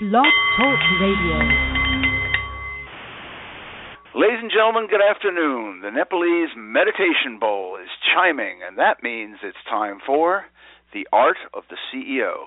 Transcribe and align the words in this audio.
Blog 0.00 0.30
Talk 0.56 0.78
Radio. 1.02 1.38
Ladies 4.14 4.38
and 4.38 4.52
gentlemen, 4.54 4.86
good 4.86 5.02
afternoon. 5.02 5.80
The 5.82 5.90
Nepalese 5.90 6.54
Meditation 6.56 7.40
Bowl 7.40 7.76
is 7.82 7.90
chiming, 8.14 8.60
and 8.62 8.78
that 8.78 9.02
means 9.02 9.38
it's 9.42 9.58
time 9.68 9.98
for 10.06 10.44
The 10.94 11.08
Art 11.12 11.38
of 11.52 11.64
the 11.68 11.76
CEO, 11.90 12.46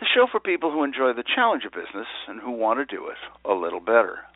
the 0.00 0.06
show 0.12 0.26
for 0.26 0.40
people 0.40 0.72
who 0.72 0.82
enjoy 0.82 1.12
the 1.12 1.22
challenge 1.22 1.62
of 1.64 1.70
business 1.70 2.10
and 2.26 2.40
who 2.40 2.50
want 2.50 2.80
to 2.80 2.96
do 2.96 3.06
it 3.06 3.22
a 3.48 3.54
little 3.54 3.78
better. 3.78 4.26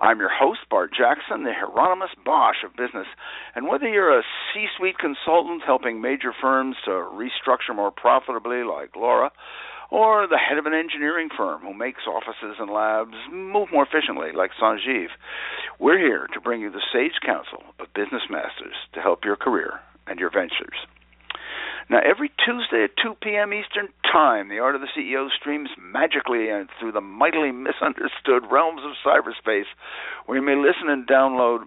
I'm 0.00 0.18
your 0.18 0.32
host, 0.32 0.60
Bart 0.70 0.92
Jackson, 0.96 1.44
the 1.44 1.52
Hieronymus 1.52 2.16
Bosch 2.24 2.64
of 2.64 2.72
business. 2.72 3.06
And 3.54 3.68
whether 3.68 3.86
you're 3.86 4.18
a 4.18 4.22
C 4.54 4.64
suite 4.78 4.96
consultant 4.98 5.60
helping 5.66 6.00
major 6.00 6.32
firms 6.40 6.76
to 6.86 6.90
restructure 6.90 7.76
more 7.76 7.90
profitably, 7.90 8.64
like 8.64 8.96
Laura, 8.96 9.30
or 9.92 10.26
the 10.26 10.38
head 10.38 10.56
of 10.56 10.64
an 10.64 10.72
engineering 10.72 11.28
firm 11.36 11.60
who 11.60 11.74
makes 11.74 12.06
offices 12.08 12.56
and 12.58 12.72
labs 12.72 13.12
move 13.30 13.68
more 13.70 13.84
efficiently, 13.84 14.32
like 14.32 14.50
Sanjeev. 14.60 15.08
We're 15.78 15.98
here 15.98 16.26
to 16.32 16.40
bring 16.40 16.62
you 16.62 16.70
the 16.70 16.80
sage 16.92 17.20
counsel 17.24 17.62
of 17.78 17.92
business 17.94 18.22
masters 18.30 18.74
to 18.94 19.00
help 19.00 19.22
your 19.22 19.36
career 19.36 19.80
and 20.06 20.18
your 20.18 20.30
ventures. 20.30 20.86
Now, 21.90 21.98
every 21.98 22.30
Tuesday 22.42 22.84
at 22.84 22.96
2 23.02 23.16
p.m. 23.20 23.52
Eastern 23.52 23.88
Time, 24.10 24.48
the 24.48 24.60
Art 24.60 24.74
of 24.74 24.80
the 24.80 24.88
CEO 24.96 25.28
streams 25.30 25.68
magically 25.78 26.48
and 26.48 26.70
through 26.80 26.92
the 26.92 27.02
mightily 27.02 27.52
misunderstood 27.52 28.50
realms 28.50 28.80
of 28.84 28.92
cyberspace, 29.04 29.68
where 30.24 30.38
you 30.38 30.44
may 30.44 30.56
listen 30.56 30.88
and 30.88 31.06
download 31.06 31.66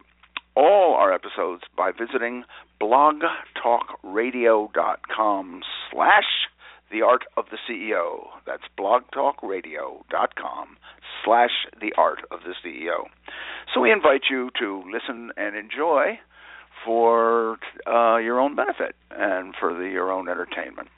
all 0.55 0.95
our 0.95 1.13
episodes 1.13 1.61
by 1.77 1.91
visiting 1.91 2.43
blogtalkradio.com 2.81 5.61
slash 5.91 6.44
the 6.91 7.01
Art 7.01 7.23
of 7.37 7.45
the 7.51 7.57
CEO. 7.67 8.27
That's 8.45 8.63
blogtalkradio.com 8.77 10.77
slash 11.23 11.51
The 11.79 11.93
Art 11.97 12.19
of 12.31 12.39
the 12.45 12.53
CEO. 12.63 13.07
So 13.73 13.81
we 13.81 13.91
invite 13.91 14.23
you 14.29 14.51
to 14.59 14.83
listen 14.91 15.31
and 15.37 15.55
enjoy 15.55 16.19
for 16.85 17.57
uh, 17.87 18.17
your 18.17 18.39
own 18.39 18.55
benefit 18.55 18.95
and 19.11 19.55
for 19.59 19.73
the, 19.73 19.89
your 19.89 20.11
own 20.11 20.29
entertainment. 20.29 20.89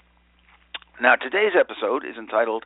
Now, 1.01 1.15
today's 1.15 1.53
episode 1.57 2.03
is 2.03 2.17
entitled 2.17 2.65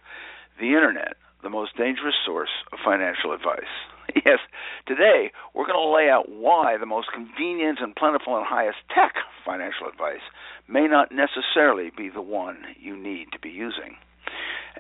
The 0.60 0.74
Internet, 0.74 1.16
the 1.44 1.50
Most 1.50 1.78
Dangerous 1.78 2.16
Source 2.26 2.50
of 2.72 2.80
Financial 2.84 3.34
Advice. 3.34 3.70
Yes, 4.26 4.40
today 4.88 5.32
we're 5.54 5.66
going 5.66 5.80
to 5.80 5.96
lay 5.96 6.10
out 6.10 6.30
why 6.30 6.78
the 6.78 6.86
most 6.86 7.08
convenient 7.14 7.80
and 7.82 7.96
plentiful 7.96 8.38
and 8.38 8.46
highest 8.46 8.78
tech 8.94 9.14
financial 9.46 9.88
advice 9.88 10.22
may 10.68 10.88
not 10.88 11.12
necessarily 11.12 11.92
be 11.96 12.10
the 12.10 12.22
one 12.22 12.58
you 12.80 12.98
need 12.98 13.28
to 13.32 13.40
be 13.40 13.50
using. 13.50 13.98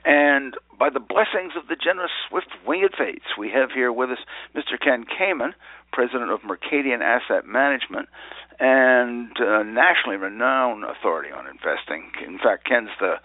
And 0.05 0.55
by 0.79 0.89
the 0.89 0.99
blessings 0.99 1.53
of 1.55 1.67
the 1.67 1.75
generous, 1.75 2.11
swift 2.27 2.47
winged 2.65 2.91
fates, 2.97 3.37
we 3.37 3.51
have 3.51 3.71
here 3.71 3.91
with 3.91 4.09
us 4.09 4.19
Mr. 4.55 4.79
Ken 4.81 5.05
Kamen, 5.05 5.53
president 5.91 6.31
of 6.31 6.41
Mercadien 6.41 7.01
Asset 7.01 7.45
Management 7.45 8.09
and 8.59 9.31
a 9.39 9.63
nationally 9.63 10.17
renowned 10.17 10.83
authority 10.83 11.31
on 11.31 11.47
investing. 11.47 12.11
In 12.25 12.37
fact, 12.37 12.65
Ken's 12.67 12.89
the 12.99 13.15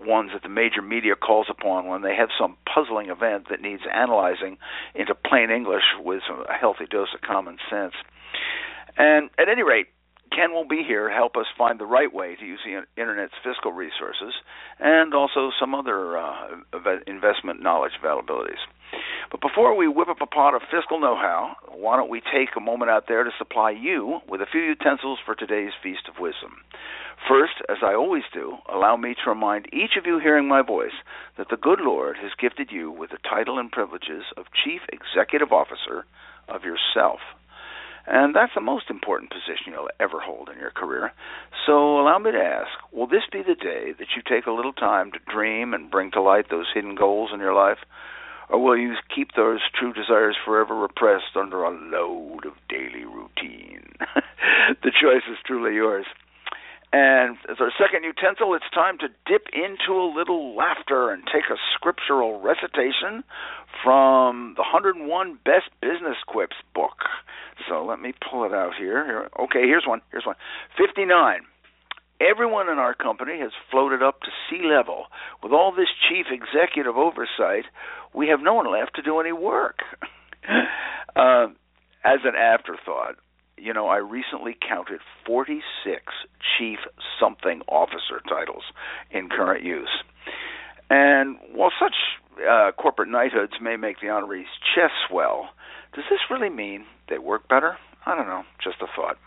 ones 0.00 0.30
that 0.32 0.42
the 0.42 0.48
major 0.48 0.80
media 0.80 1.14
calls 1.14 1.46
upon 1.50 1.86
when 1.86 2.02
they 2.02 2.14
have 2.14 2.30
some 2.38 2.56
puzzling 2.72 3.10
event 3.10 3.48
that 3.50 3.60
needs 3.60 3.82
analyzing 3.92 4.56
into 4.94 5.14
plain 5.14 5.50
English 5.50 5.84
with 6.00 6.22
a 6.48 6.54
healthy 6.54 6.86
dose 6.90 7.08
of 7.14 7.20
common 7.20 7.58
sense. 7.68 7.94
And 8.96 9.30
at 9.38 9.48
any 9.48 9.62
rate, 9.62 9.88
Ken 10.34 10.52
will 10.52 10.66
be 10.66 10.82
here 10.86 11.08
to 11.08 11.14
help 11.14 11.36
us 11.36 11.46
find 11.56 11.78
the 11.78 11.86
right 11.86 12.12
way 12.12 12.36
to 12.36 12.44
use 12.44 12.60
the 12.64 12.84
Internet's 13.00 13.34
fiscal 13.44 13.72
resources 13.72 14.34
and 14.80 15.14
also 15.14 15.50
some 15.60 15.74
other 15.74 16.16
uh, 16.16 16.48
investment 17.06 17.62
knowledge 17.62 17.92
availabilities. 18.02 18.60
But 19.30 19.40
before 19.40 19.74
we 19.76 19.88
whip 19.88 20.08
up 20.08 20.20
a 20.20 20.26
pot 20.26 20.54
of 20.54 20.62
fiscal 20.70 21.00
know 21.00 21.16
how, 21.16 21.56
why 21.68 21.96
don't 21.96 22.10
we 22.10 22.20
take 22.20 22.50
a 22.56 22.60
moment 22.60 22.90
out 22.90 23.04
there 23.08 23.24
to 23.24 23.30
supply 23.38 23.70
you 23.70 24.20
with 24.28 24.40
a 24.42 24.46
few 24.50 24.60
utensils 24.60 25.18
for 25.24 25.34
today's 25.34 25.72
Feast 25.82 26.08
of 26.08 26.20
Wisdom? 26.20 26.60
First, 27.28 27.62
as 27.68 27.78
I 27.82 27.94
always 27.94 28.24
do, 28.34 28.58
allow 28.68 28.96
me 28.96 29.14
to 29.14 29.30
remind 29.30 29.72
each 29.72 29.96
of 29.96 30.06
you 30.06 30.18
hearing 30.18 30.48
my 30.48 30.60
voice 30.60 30.96
that 31.38 31.48
the 31.48 31.56
good 31.56 31.80
Lord 31.80 32.16
has 32.20 32.32
gifted 32.38 32.70
you 32.72 32.90
with 32.90 33.10
the 33.10 33.18
title 33.18 33.58
and 33.58 33.70
privileges 33.70 34.24
of 34.36 34.46
Chief 34.64 34.80
Executive 34.92 35.52
Officer 35.52 36.04
of 36.48 36.64
yourself. 36.64 37.20
And 38.06 38.34
that's 38.34 38.54
the 38.54 38.60
most 38.60 38.90
important 38.90 39.30
position 39.30 39.72
you'll 39.72 39.90
ever 40.00 40.18
hold 40.20 40.48
in 40.48 40.58
your 40.58 40.70
career. 40.70 41.12
So 41.66 42.00
allow 42.00 42.18
me 42.18 42.32
to 42.32 42.38
ask 42.38 42.70
will 42.92 43.06
this 43.06 43.22
be 43.30 43.42
the 43.42 43.54
day 43.54 43.92
that 43.98 44.08
you 44.16 44.22
take 44.26 44.46
a 44.46 44.52
little 44.52 44.72
time 44.72 45.12
to 45.12 45.18
dream 45.30 45.72
and 45.74 45.90
bring 45.90 46.10
to 46.12 46.20
light 46.20 46.50
those 46.50 46.66
hidden 46.74 46.94
goals 46.94 47.30
in 47.32 47.40
your 47.40 47.54
life? 47.54 47.78
Or 48.48 48.58
will 48.58 48.76
you 48.76 48.94
keep 49.14 49.32
those 49.34 49.60
true 49.78 49.92
desires 49.92 50.36
forever 50.44 50.74
repressed 50.74 51.36
under 51.36 51.62
a 51.62 51.70
load 51.70 52.44
of 52.44 52.52
daily 52.68 53.04
routine? 53.04 53.94
the 54.82 54.90
choice 54.90 55.24
is 55.30 55.38
truly 55.46 55.74
yours. 55.74 56.04
And 56.92 57.38
as 57.48 57.56
our 57.58 57.72
second 57.80 58.04
utensil, 58.04 58.52
it's 58.52 58.68
time 58.74 58.98
to 58.98 59.08
dip 59.24 59.46
into 59.54 59.98
a 59.98 60.12
little 60.14 60.54
laughter 60.54 61.10
and 61.10 61.22
take 61.24 61.48
a 61.48 61.56
scriptural 61.74 62.40
recitation 62.42 63.24
from 63.82 64.52
the 64.56 64.62
101 64.62 65.38
Best 65.42 65.70
Business 65.80 66.18
Quips 66.26 66.56
book. 66.74 67.08
So 67.72 67.82
let 67.82 68.00
me 68.00 68.12
pull 68.30 68.44
it 68.44 68.52
out 68.52 68.72
here. 68.78 69.30
Okay, 69.40 69.62
here's 69.62 69.84
one. 69.86 70.02
Here's 70.10 70.26
one. 70.26 70.36
59. 70.76 71.40
Everyone 72.20 72.68
in 72.68 72.76
our 72.76 72.92
company 72.92 73.40
has 73.40 73.50
floated 73.70 74.02
up 74.02 74.20
to 74.20 74.28
sea 74.48 74.62
level. 74.62 75.06
With 75.42 75.52
all 75.52 75.72
this 75.72 75.88
chief 76.08 76.26
executive 76.30 76.98
oversight, 76.98 77.64
we 78.14 78.28
have 78.28 78.40
no 78.42 78.52
one 78.52 78.70
left 78.70 78.96
to 78.96 79.02
do 79.02 79.20
any 79.20 79.32
work. 79.32 79.78
uh, 81.16 81.46
as 82.04 82.20
an 82.24 82.36
afterthought, 82.36 83.16
you 83.56 83.72
know, 83.72 83.86
I 83.86 83.96
recently 83.96 84.54
counted 84.68 85.00
46 85.26 85.62
chief 86.58 86.78
something 87.18 87.62
officer 87.68 88.20
titles 88.28 88.64
in 89.10 89.30
current 89.30 89.64
use. 89.64 90.02
And 90.90 91.38
while 91.54 91.72
such 91.80 91.94
uh, 92.46 92.72
corporate 92.72 93.08
knighthoods 93.08 93.54
may 93.62 93.76
make 93.76 94.00
the 94.00 94.08
honorees' 94.08 94.44
chest 94.74 94.92
swell, 95.08 95.48
does 95.94 96.04
this 96.10 96.20
really 96.30 96.50
mean 96.50 96.84
they 97.08 97.18
work 97.18 97.48
better? 97.48 97.76
I 98.06 98.16
don't 98.16 98.26
know, 98.26 98.44
just 98.62 98.76
a 98.82 98.86
thought. 98.96 99.18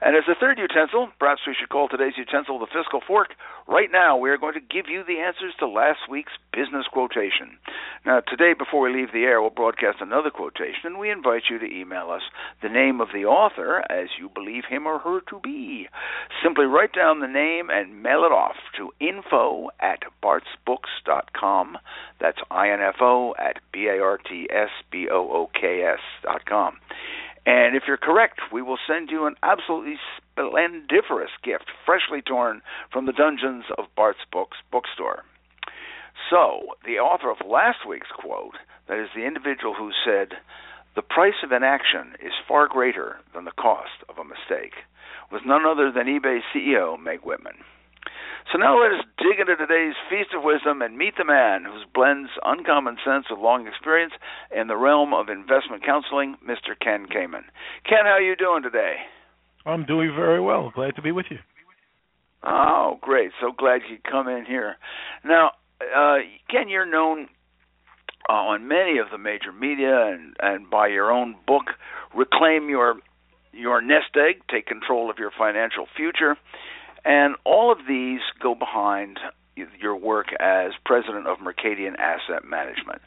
And 0.00 0.16
as 0.16 0.24
a 0.28 0.34
third 0.38 0.58
utensil, 0.58 1.08
perhaps 1.18 1.42
we 1.46 1.54
should 1.58 1.68
call 1.68 1.88
today's 1.88 2.16
utensil 2.16 2.58
the 2.58 2.66
fiscal 2.66 3.00
fork. 3.06 3.34
Right 3.66 3.90
now, 3.90 4.16
we 4.16 4.30
are 4.30 4.38
going 4.38 4.54
to 4.54 4.60
give 4.60 4.86
you 4.88 5.02
the 5.06 5.20
answers 5.20 5.54
to 5.58 5.66
last 5.66 6.00
week's 6.10 6.32
business 6.52 6.86
quotation. 6.92 7.58
Now, 8.04 8.20
today, 8.20 8.52
before 8.56 8.82
we 8.82 8.94
leave 8.94 9.12
the 9.12 9.24
air, 9.24 9.40
we'll 9.40 9.50
broadcast 9.50 9.98
another 10.00 10.30
quotation, 10.30 10.84
and 10.84 10.98
we 10.98 11.10
invite 11.10 11.44
you 11.50 11.58
to 11.58 11.66
email 11.66 12.10
us 12.10 12.22
the 12.62 12.68
name 12.68 13.00
of 13.00 13.08
the 13.12 13.24
author 13.24 13.82
as 13.90 14.08
you 14.18 14.28
believe 14.28 14.64
him 14.68 14.86
or 14.86 14.98
her 14.98 15.20
to 15.30 15.40
be. 15.42 15.88
Simply 16.42 16.66
write 16.66 16.92
down 16.92 17.20
the 17.20 17.26
name 17.26 17.70
and 17.70 18.02
mail 18.02 18.24
it 18.24 18.32
off 18.32 18.56
to 18.76 18.92
info 19.00 19.68
at 19.80 20.02
bartsbooks.com. 20.22 21.78
That's 22.20 22.38
info 22.50 23.34
at 23.38 23.60
B-A-R-T-S-B-O-O-K-S 23.72 26.00
dot 26.22 26.46
com. 26.46 26.76
And 27.46 27.76
if 27.76 27.84
you're 27.86 27.96
correct, 27.96 28.40
we 28.52 28.60
will 28.60 28.78
send 28.88 29.08
you 29.08 29.26
an 29.26 29.36
absolutely 29.42 29.96
splendiferous 30.18 31.30
gift, 31.44 31.70
freshly 31.86 32.20
torn 32.20 32.60
from 32.92 33.06
the 33.06 33.12
dungeons 33.12 33.64
of 33.78 33.86
Bart's 33.94 34.26
Books 34.32 34.58
bookstore. 34.72 35.24
So, 36.28 36.74
the 36.84 36.98
author 36.98 37.30
of 37.30 37.46
last 37.46 37.86
week's 37.88 38.10
quote, 38.10 38.56
that 38.88 38.98
is 38.98 39.10
the 39.14 39.24
individual 39.24 39.74
who 39.74 39.92
said, 40.04 40.38
The 40.96 41.02
price 41.02 41.38
of 41.44 41.52
inaction 41.52 42.16
is 42.20 42.32
far 42.48 42.66
greater 42.66 43.20
than 43.32 43.44
the 43.44 43.52
cost 43.52 44.02
of 44.08 44.18
a 44.18 44.24
mistake, 44.24 44.74
was 45.30 45.42
none 45.46 45.64
other 45.64 45.92
than 45.92 46.08
eBay 46.08 46.40
CEO 46.52 47.00
Meg 47.00 47.20
Whitman. 47.20 47.62
So 48.52 48.58
now 48.58 48.80
let 48.80 48.92
us 48.92 49.04
dig 49.18 49.40
into 49.40 49.56
today's 49.56 49.94
Feast 50.08 50.30
of 50.36 50.44
Wisdom 50.44 50.80
and 50.80 50.96
meet 50.96 51.14
the 51.18 51.24
man 51.24 51.64
who 51.64 51.82
blends 51.92 52.30
uncommon 52.44 52.96
sense 53.04 53.26
with 53.28 53.40
long 53.40 53.66
experience 53.66 54.12
in 54.54 54.68
the 54.68 54.76
realm 54.76 55.12
of 55.12 55.28
investment 55.28 55.84
counseling, 55.84 56.36
Mr. 56.46 56.78
Ken 56.80 57.06
Kamen. 57.06 57.44
Ken, 57.84 58.04
how 58.04 58.16
are 58.16 58.22
you 58.22 58.36
doing 58.36 58.62
today? 58.62 58.96
I'm 59.66 59.84
doing 59.84 60.12
very 60.14 60.40
well. 60.40 60.70
Glad 60.74 60.94
to 60.96 61.02
be 61.02 61.10
with 61.10 61.26
you. 61.30 61.38
Oh, 62.44 62.98
great. 63.00 63.32
So 63.40 63.50
glad 63.50 63.80
you 63.90 63.98
come 64.08 64.28
in 64.28 64.44
here. 64.46 64.76
Now, 65.24 65.50
uh, 65.80 66.18
Ken, 66.48 66.68
you're 66.68 66.86
known 66.86 67.28
uh, 68.28 68.32
on 68.32 68.68
many 68.68 68.98
of 68.98 69.06
the 69.10 69.18
major 69.18 69.52
media 69.52 70.06
and, 70.06 70.36
and 70.40 70.70
by 70.70 70.86
your 70.86 71.10
own 71.10 71.34
book, 71.46 71.64
Reclaim 72.14 72.68
Your 72.68 73.00
Your 73.52 73.80
Nest 73.80 74.16
Egg, 74.16 74.42
Take 74.50 74.66
Control 74.66 75.10
of 75.10 75.18
Your 75.18 75.32
Financial 75.36 75.86
Future. 75.96 76.36
And 77.06 77.36
all 77.44 77.70
of 77.70 77.78
these 77.88 78.20
go 78.42 78.54
behind 78.54 79.18
your 79.80 79.96
work 79.96 80.26
as 80.40 80.72
president 80.84 81.26
of 81.26 81.38
Mercadien 81.38 81.96
Asset 81.98 82.44
Management. 82.44 83.00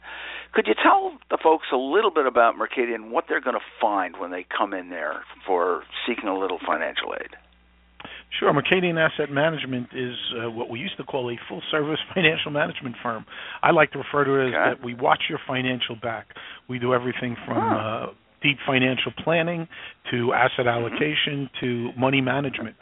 Could 0.52 0.66
you 0.66 0.74
tell 0.82 1.12
the 1.30 1.38
folks 1.40 1.66
a 1.72 1.76
little 1.76 2.10
bit 2.10 2.26
about 2.26 2.54
Mercadien, 2.56 3.10
what 3.10 3.26
they're 3.28 3.40
going 3.40 3.54
to 3.54 3.64
find 3.80 4.16
when 4.18 4.32
they 4.32 4.44
come 4.56 4.74
in 4.74 4.88
there 4.90 5.22
for 5.46 5.82
seeking 6.06 6.28
a 6.28 6.36
little 6.36 6.58
financial 6.66 7.14
aid? 7.20 7.36
Sure. 8.36 8.52
Mercadien 8.52 8.96
Asset 8.98 9.30
Management 9.30 9.88
is 9.92 10.16
uh, 10.34 10.50
what 10.50 10.70
we 10.70 10.78
used 10.78 10.96
to 10.96 11.04
call 11.04 11.30
a 11.30 11.36
full 11.48 11.62
service 11.70 11.98
financial 12.14 12.50
management 12.50 12.96
firm. 13.02 13.24
I 13.62 13.70
like 13.72 13.92
to 13.92 13.98
refer 13.98 14.24
to 14.24 14.34
it 14.34 14.48
as 14.48 14.54
Okay. 14.54 14.70
that 14.78 14.84
we 14.84 14.94
watch 14.94 15.24
your 15.28 15.38
financial 15.46 15.94
back. 15.94 16.28
We 16.68 16.78
do 16.78 16.94
everything 16.94 17.36
from 17.46 17.58
uh, 17.58 18.06
deep 18.42 18.58
financial 18.66 19.12
planning 19.22 19.68
to 20.10 20.32
asset 20.32 20.66
Mm-hmm. 20.68 20.68
allocation 20.68 21.50
to 21.60 21.90
money 21.96 22.20
management. 22.20 22.76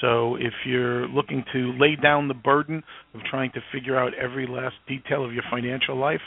So 0.00 0.36
if 0.36 0.52
you're 0.66 1.08
looking 1.08 1.44
to 1.52 1.72
lay 1.78 1.96
down 1.96 2.28
the 2.28 2.34
burden 2.34 2.82
of 3.14 3.20
trying 3.28 3.50
to 3.52 3.60
figure 3.72 3.96
out 3.98 4.12
every 4.14 4.46
last 4.46 4.76
detail 4.86 5.24
of 5.24 5.32
your 5.32 5.44
financial 5.50 5.96
life, 5.96 6.20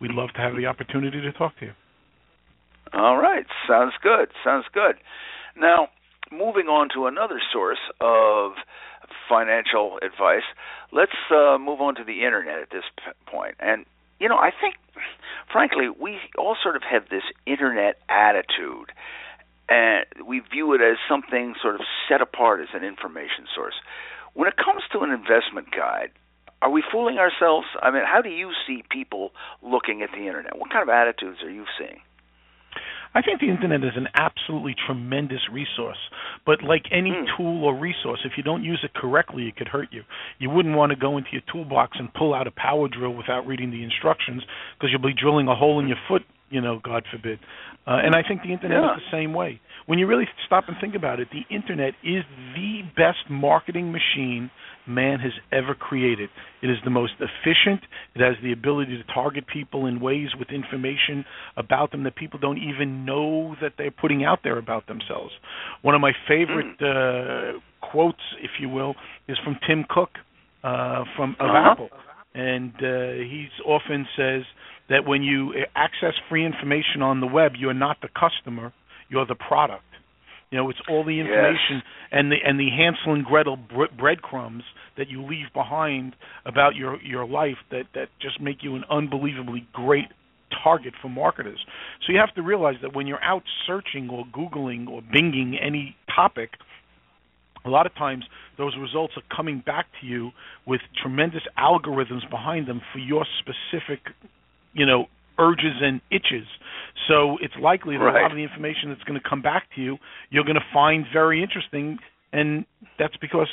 we'd 0.00 0.12
love 0.12 0.30
to 0.34 0.40
have 0.40 0.56
the 0.56 0.66
opportunity 0.66 1.20
to 1.20 1.32
talk 1.32 1.58
to 1.58 1.66
you. 1.66 1.72
All 2.92 3.18
right, 3.18 3.46
sounds 3.68 3.92
good. 4.02 4.28
Sounds 4.42 4.64
good. 4.72 4.96
Now, 5.58 5.88
moving 6.32 6.66
on 6.66 6.88
to 6.94 7.06
another 7.06 7.40
source 7.52 7.78
of 8.00 8.52
financial 9.28 9.98
advice, 10.02 10.44
let's 10.92 11.12
uh, 11.30 11.58
move 11.58 11.80
on 11.80 11.94
to 11.96 12.04
the 12.04 12.24
internet 12.24 12.58
at 12.60 12.70
this 12.70 12.84
point. 13.30 13.56
And 13.60 13.84
you 14.20 14.28
know, 14.28 14.36
I 14.36 14.50
think, 14.50 14.76
frankly, 15.52 15.88
we 15.88 16.18
all 16.36 16.56
sort 16.62 16.76
of 16.76 16.82
have 16.82 17.08
this 17.08 17.22
internet 17.46 17.98
attitude, 18.08 18.92
and 19.68 20.04
we 20.26 20.40
view 20.40 20.72
it 20.74 20.80
as 20.80 20.96
something 21.08 21.54
sort 21.60 21.76
of 21.76 21.82
set 22.08 22.20
apart 22.20 22.60
as 22.60 22.68
an 22.74 22.84
information 22.84 23.46
source. 23.54 23.74
When 24.34 24.48
it 24.48 24.56
comes 24.56 24.82
to 24.92 25.00
an 25.00 25.10
investment 25.10 25.70
guide, 25.70 26.10
are 26.60 26.70
we 26.70 26.82
fooling 26.90 27.18
ourselves? 27.18 27.66
I 27.82 27.90
mean, 27.90 28.02
how 28.04 28.20
do 28.20 28.30
you 28.30 28.50
see 28.66 28.82
people 28.90 29.30
looking 29.62 30.02
at 30.02 30.10
the 30.10 30.26
internet? 30.26 30.58
What 30.58 30.70
kind 30.70 30.82
of 30.82 30.88
attitudes 30.88 31.38
are 31.42 31.50
you 31.50 31.64
seeing? 31.78 32.00
I 33.14 33.22
think 33.22 33.40
the 33.40 33.48
internet 33.48 33.82
is 33.84 33.96
an 33.96 34.08
absolutely 34.14 34.74
tremendous 34.86 35.40
resource, 35.50 35.98
but 36.44 36.62
like 36.62 36.86
any 36.90 37.10
Mm. 37.10 37.36
tool 37.36 37.64
or 37.64 37.74
resource, 37.74 38.20
if 38.24 38.36
you 38.36 38.42
don't 38.42 38.62
use 38.62 38.80
it 38.84 38.94
correctly, 38.94 39.48
it 39.48 39.56
could 39.56 39.68
hurt 39.68 39.92
you. 39.92 40.04
You 40.38 40.50
wouldn't 40.50 40.76
want 40.76 40.90
to 40.90 40.96
go 40.96 41.16
into 41.16 41.30
your 41.32 41.42
toolbox 41.50 41.98
and 41.98 42.12
pull 42.14 42.34
out 42.34 42.46
a 42.46 42.50
power 42.52 42.88
drill 42.88 43.14
without 43.14 43.46
reading 43.46 43.70
the 43.70 43.82
instructions 43.82 44.42
because 44.74 44.90
you'll 44.92 45.00
be 45.00 45.14
drilling 45.14 45.48
a 45.48 45.54
hole 45.54 45.80
in 45.80 45.88
your 45.88 45.98
foot, 46.06 46.24
you 46.50 46.60
know, 46.60 46.80
God 46.82 47.04
forbid. 47.10 47.38
Uh, 47.86 48.00
and 48.04 48.14
I 48.14 48.22
think 48.26 48.42
the 48.42 48.52
internet 48.52 48.80
Yeah. 48.82 48.94
is 48.96 49.02
the 49.04 49.16
same 49.16 49.32
way. 49.34 49.60
When 49.86 49.98
you 49.98 50.06
really 50.06 50.28
stop 50.46 50.64
and 50.68 50.76
think 50.80 50.94
about 50.94 51.20
it, 51.20 51.28
the 51.30 51.44
internet 51.54 51.94
is 52.02 52.24
the 52.54 52.82
best 52.96 53.28
marketing 53.30 53.92
machine 53.92 54.50
man 54.86 55.18
has 55.20 55.32
ever 55.52 55.74
created. 55.74 56.30
It 56.62 56.70
is 56.70 56.78
the 56.84 56.90
most 56.90 57.12
efficient. 57.20 57.80
It 58.14 58.20
has 58.22 58.36
the 58.42 58.52
ability 58.52 58.96
to 58.96 59.04
target 59.12 59.44
people 59.46 59.86
in 59.86 60.00
ways 60.00 60.28
with 60.38 60.48
information 60.50 61.24
about 61.56 61.90
them 61.92 62.04
that 62.04 62.16
people 62.16 62.38
don't 62.38 62.58
even 62.58 63.04
know 63.04 63.54
that 63.60 63.72
they're 63.76 63.90
putting 63.90 64.24
out 64.24 64.40
there 64.42 64.58
about 64.58 64.86
themselves. 64.86 65.32
One 65.82 65.94
of 65.94 66.00
my 66.00 66.12
favorite 66.26 66.80
uh, 66.82 67.58
quotes, 67.80 68.22
if 68.42 68.52
you 68.60 68.68
will, 68.70 68.94
is 69.28 69.36
from 69.44 69.58
Tim 69.66 69.84
Cook 69.88 70.10
uh, 70.64 71.04
from 71.16 71.36
of 71.38 71.48
Uh-huh. 71.50 71.70
Apple, 71.72 71.90
and 72.34 72.72
uh, 72.76 73.12
he 73.30 73.48
often 73.66 74.06
says 74.16 74.42
that 74.88 75.06
when 75.06 75.22
you 75.22 75.54
access 75.74 76.14
free 76.28 76.44
information 76.44 77.02
on 77.02 77.20
the 77.20 77.26
web, 77.26 77.52
you're 77.58 77.74
not 77.74 77.98
the 78.00 78.08
customer, 78.08 78.72
you're 79.08 79.26
the 79.26 79.34
product. 79.34 79.84
You 80.50 80.56
know, 80.58 80.70
it's 80.70 80.80
all 80.88 81.04
the 81.04 81.14
Yes. 81.16 81.26
information 81.26 81.82
and 82.10 82.32
the 82.32 82.36
and 82.42 82.58
the 82.58 82.70
Hansel 82.70 83.12
and 83.12 83.24
Gretel 83.24 83.58
breadcrumbs 83.98 84.64
that 84.96 85.08
you 85.08 85.22
leave 85.22 85.52
behind 85.52 86.14
about 86.46 86.74
your 86.74 87.00
your 87.02 87.26
life 87.26 87.58
that 87.70 87.84
that 87.94 88.08
just 88.20 88.40
make 88.40 88.62
you 88.62 88.74
an 88.74 88.84
unbelievably 88.90 89.66
great 89.74 90.06
target 90.64 90.94
for 91.02 91.10
marketers. 91.10 91.58
So 92.06 92.12
you 92.14 92.18
have 92.18 92.34
to 92.36 92.42
realize 92.42 92.76
that 92.80 92.94
when 92.94 93.06
you're 93.06 93.22
out 93.22 93.42
searching 93.66 94.08
or 94.08 94.24
googling 94.26 94.88
or 94.88 95.02
binging 95.02 95.62
any 95.62 95.94
topic, 96.14 96.52
a 97.66 97.68
lot 97.68 97.84
of 97.84 97.94
times 97.94 98.24
those 98.56 98.74
results 98.80 99.12
are 99.18 99.22
coming 99.36 99.62
back 99.64 99.86
to 100.00 100.06
you 100.06 100.30
with 100.66 100.80
tremendous 101.02 101.42
algorithms 101.58 102.28
behind 102.30 102.66
them 102.66 102.80
for 102.92 102.98
your 102.98 103.26
specific, 103.40 104.00
you 104.78 104.86
know, 104.86 105.06
urges 105.38 105.82
and 105.82 106.00
itches. 106.10 106.46
So 107.06 107.38
it's 107.40 107.54
likely 107.60 107.96
that 107.96 108.02
a 108.02 108.12
lot 108.12 108.30
of 108.30 108.36
the 108.36 108.42
information 108.42 108.90
that's 108.90 109.02
going 109.04 109.20
to 109.20 109.28
come 109.28 109.42
back 109.42 109.64
to 109.76 109.80
you, 109.80 109.98
you're 110.30 110.44
going 110.44 110.56
to 110.56 110.68
find 110.72 111.04
very 111.12 111.42
interesting, 111.42 111.98
and 112.32 112.64
that's 112.98 113.16
because 113.16 113.48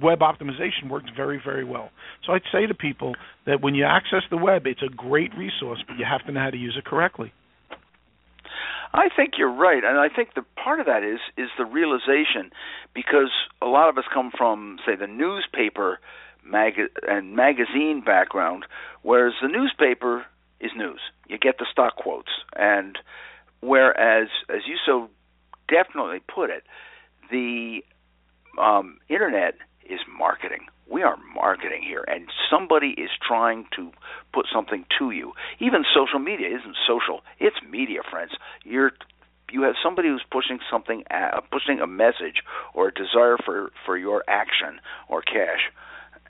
web 0.00 0.20
optimization 0.20 0.88
works 0.88 1.06
very, 1.16 1.40
very 1.42 1.64
well. 1.64 1.90
So 2.26 2.32
I'd 2.32 2.42
say 2.52 2.66
to 2.66 2.74
people 2.74 3.14
that 3.46 3.60
when 3.60 3.74
you 3.74 3.84
access 3.84 4.22
the 4.30 4.36
web, 4.36 4.66
it's 4.66 4.82
a 4.82 4.88
great 4.94 5.30
resource, 5.36 5.82
but 5.86 5.98
you 5.98 6.04
have 6.04 6.24
to 6.26 6.32
know 6.32 6.40
how 6.40 6.50
to 6.50 6.56
use 6.56 6.76
it 6.78 6.84
correctly. 6.84 7.32
I 8.92 9.08
think 9.14 9.34
you're 9.38 9.54
right, 9.54 9.84
and 9.84 9.98
I 9.98 10.08
think 10.08 10.30
the 10.34 10.44
part 10.62 10.80
of 10.80 10.86
that 10.86 11.04
is 11.04 11.20
is 11.36 11.48
the 11.56 11.64
realization 11.64 12.50
because 12.92 13.30
a 13.62 13.66
lot 13.66 13.88
of 13.88 13.96
us 13.98 14.04
come 14.12 14.32
from 14.36 14.78
say 14.84 14.96
the 14.96 15.06
newspaper 15.06 16.00
mag- 16.44 16.90
and 17.06 17.36
magazine 17.36 18.02
background, 18.04 18.64
whereas 19.02 19.34
the 19.40 19.46
newspaper 19.46 20.26
is 20.60 20.70
news. 20.76 21.00
You 21.28 21.38
get 21.38 21.58
the 21.58 21.66
stock 21.70 21.96
quotes, 21.96 22.30
and 22.56 22.98
whereas 23.60 24.28
as 24.48 24.62
you 24.66 24.76
so 24.84 25.08
definitely 25.68 26.20
put 26.20 26.50
it, 26.50 26.64
the 27.30 27.80
um, 28.60 28.98
internet 29.08 29.54
is 29.88 30.00
marketing. 30.18 30.66
We 30.88 31.02
are 31.02 31.16
marketing 31.34 31.82
here, 31.86 32.04
and 32.08 32.26
somebody 32.50 32.94
is 32.98 33.10
trying 33.26 33.66
to 33.76 33.92
put 34.32 34.46
something 34.52 34.84
to 34.98 35.12
you. 35.12 35.32
Even 35.60 35.84
social 35.94 36.18
media 36.18 36.48
isn't 36.48 36.76
social; 36.86 37.20
it's 37.38 37.56
media, 37.68 38.00
friends. 38.08 38.32
You're 38.64 38.92
you 39.52 39.62
have 39.62 39.74
somebody 39.82 40.08
who's 40.08 40.24
pushing 40.30 40.58
something, 40.70 41.04
uh, 41.10 41.40
pushing 41.50 41.80
a 41.80 41.86
message 41.86 42.42
or 42.74 42.88
a 42.88 42.94
desire 42.94 43.36
for 43.44 43.72
for 43.84 43.96
your 43.96 44.24
action 44.28 44.80
or 45.08 45.22
cash. 45.22 45.70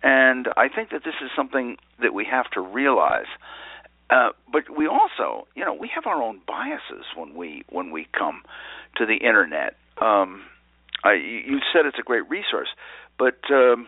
And 0.03 0.49
I 0.57 0.69
think 0.69 0.91
that 0.91 1.05
this 1.05 1.15
is 1.23 1.31
something 1.37 1.77
that 2.01 2.15
we 2.15 2.25
have 2.25 2.51
to 2.53 2.61
realize. 2.61 3.27
Uh, 4.11 4.31
but 4.53 4.65
we 4.77 4.87
also, 4.89 5.47
you 5.55 5.65
know, 5.65 5.73
we 5.75 5.89
have 5.95 6.05
our 6.07 6.23
own 6.23 6.41
biases 6.47 7.05
when 7.17 7.35
we 7.35 7.63
when 7.71 7.91
we 7.91 8.07
come 8.17 8.43
to 8.97 9.07
the 9.07 9.15
internet. 9.17 9.77
Um, 10.01 10.43
I, 11.05 11.15
you 11.15 11.59
said 11.73 11.87
it's 11.87 11.99
a 11.99 12.03
great 12.03 12.29
resource, 12.29 12.69
but 13.19 13.39
um, 13.51 13.87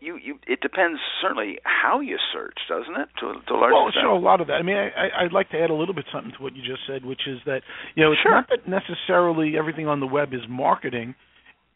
you, 0.00 0.18
you 0.22 0.38
it 0.46 0.60
depends 0.60 1.00
certainly 1.20 1.58
how 1.64 2.00
you 2.00 2.18
search, 2.32 2.58
doesn't 2.68 2.96
it? 3.00 3.08
To, 3.20 3.34
to 3.48 3.54
a 3.54 3.56
large 3.56 3.72
Well, 3.72 3.88
extent. 3.88 4.04
sure, 4.04 4.10
a 4.10 4.18
lot 4.18 4.40
of 4.40 4.46
that. 4.48 4.54
I 4.54 4.62
mean, 4.62 4.76
I, 4.76 5.24
I'd 5.24 5.32
like 5.32 5.50
to 5.50 5.58
add 5.60 5.70
a 5.70 5.74
little 5.74 5.94
bit 5.94 6.04
something 6.12 6.32
to 6.36 6.42
what 6.42 6.54
you 6.54 6.62
just 6.62 6.82
said, 6.86 7.04
which 7.04 7.22
is 7.26 7.38
that 7.46 7.62
you 7.94 8.04
know 8.04 8.12
it's 8.12 8.20
Sure. 8.22 8.32
not 8.32 8.48
that 8.50 8.68
necessarily 8.68 9.56
everything 9.56 9.88
on 9.88 10.00
the 10.00 10.06
web 10.06 10.34
is 10.34 10.42
marketing, 10.48 11.14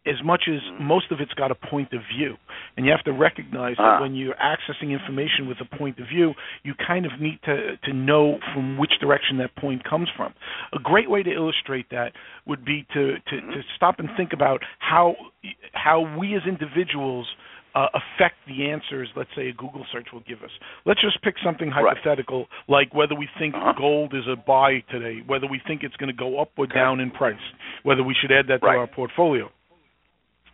as 0.07 0.23
much 0.23 0.49
as 0.49 0.63
Mhm. 0.63 0.81
most 0.81 1.11
of 1.11 1.21
it's 1.21 1.35
got 1.35 1.51
a 1.51 1.55
point 1.55 1.93
of 1.93 2.03
view, 2.05 2.37
and 2.77 2.87
you 2.87 2.93
have 2.93 3.03
to 3.05 3.13
recognize 3.13 3.77
Ah. 3.79 3.83
that 3.93 4.01
when 4.01 4.15
you're 4.15 4.35
accessing 4.37 4.91
information 4.91 5.47
with 5.49 5.61
a 5.61 5.65
point 5.65 5.99
of 5.99 6.07
view, 6.07 6.35
you 6.63 6.75
kind 6.75 7.05
of 7.07 7.21
need 7.21 7.41
to 7.43 7.77
to 7.77 7.93
know 7.93 8.39
from 8.53 8.77
which 8.79 8.99
direction 8.99 9.37
that 9.39 9.55
point 9.57 9.85
comes 9.85 10.09
from. 10.11 10.33
A 10.73 10.79
great 10.79 11.11
way 11.11 11.23
to 11.23 11.31
illustrate 11.33 11.89
that 11.91 12.13
would 12.47 12.65
be 12.65 12.85
to 12.95 13.19
to, 13.27 13.41
Mhm. 13.41 13.53
to 13.53 13.63
stop 13.75 13.99
and 13.99 14.11
think 14.17 14.33
about 14.33 14.63
how 14.79 15.17
how 15.75 16.01
we 16.01 16.35
as 16.35 16.47
individuals 16.47 17.35
uh, 17.75 17.91
affect 17.93 18.37
the 18.47 18.71
answers, 18.71 19.11
let's 19.17 19.29
say 19.35 19.49
a 19.49 19.53
Google 19.53 19.85
search 19.93 20.11
will 20.11 20.21
give 20.21 20.43
us. 20.43 20.51
Let's 20.87 20.99
just 21.03 21.21
pick 21.21 21.39
something 21.41 21.69
Right. 21.69 21.85
hypothetical, 21.85 22.49
like 22.69 22.95
whether 22.95 23.15
we 23.15 23.27
think 23.39 23.55
Uh-huh. 23.55 23.73
gold 23.73 24.15
is 24.15 24.27
a 24.27 24.35
buy 24.35 24.79
today, 24.89 25.21
whether 25.27 25.47
we 25.47 25.59
think 25.59 25.85
it's 25.85 25.95
going 25.97 26.09
to 26.09 26.17
go 26.17 26.39
up 26.41 26.53
or 26.57 26.65
Okay. 26.65 26.75
down 26.75 27.01
in 27.01 27.11
price, 27.11 27.37
whether 27.83 28.03
we 28.03 28.15
should 28.15 28.33
add 28.33 28.47
that 28.47 28.63
Right. 28.63 28.73
to 28.77 28.79
our 28.81 28.87
portfolio. 28.87 29.51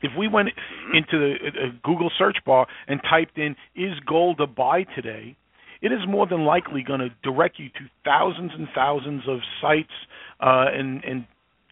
If 0.02 0.14
we 0.16 0.28
went 0.28 0.50
Mhm. 0.50 0.94
into 0.94 1.18
the 1.18 1.32
uh, 1.46 1.66
uh, 1.66 1.70
Google 1.82 2.10
search 2.18 2.38
bar 2.44 2.66
and 2.88 3.00
typed 3.04 3.38
in 3.38 3.56
"Is 3.74 3.98
gold 4.00 4.40
a 4.40 4.46
buy 4.46 4.84
today?" 4.84 5.36
it 5.80 5.90
is 5.90 6.06
more 6.06 6.26
than 6.26 6.44
likely 6.44 6.82
going 6.82 7.00
to 7.00 7.10
direct 7.24 7.58
you 7.58 7.68
to 7.70 7.80
thousands 8.04 8.52
and 8.54 8.68
thousands 8.70 9.26
of 9.26 9.40
sites 9.60 9.92
uh, 10.40 10.66
and, 10.72 11.02
and 11.04 11.26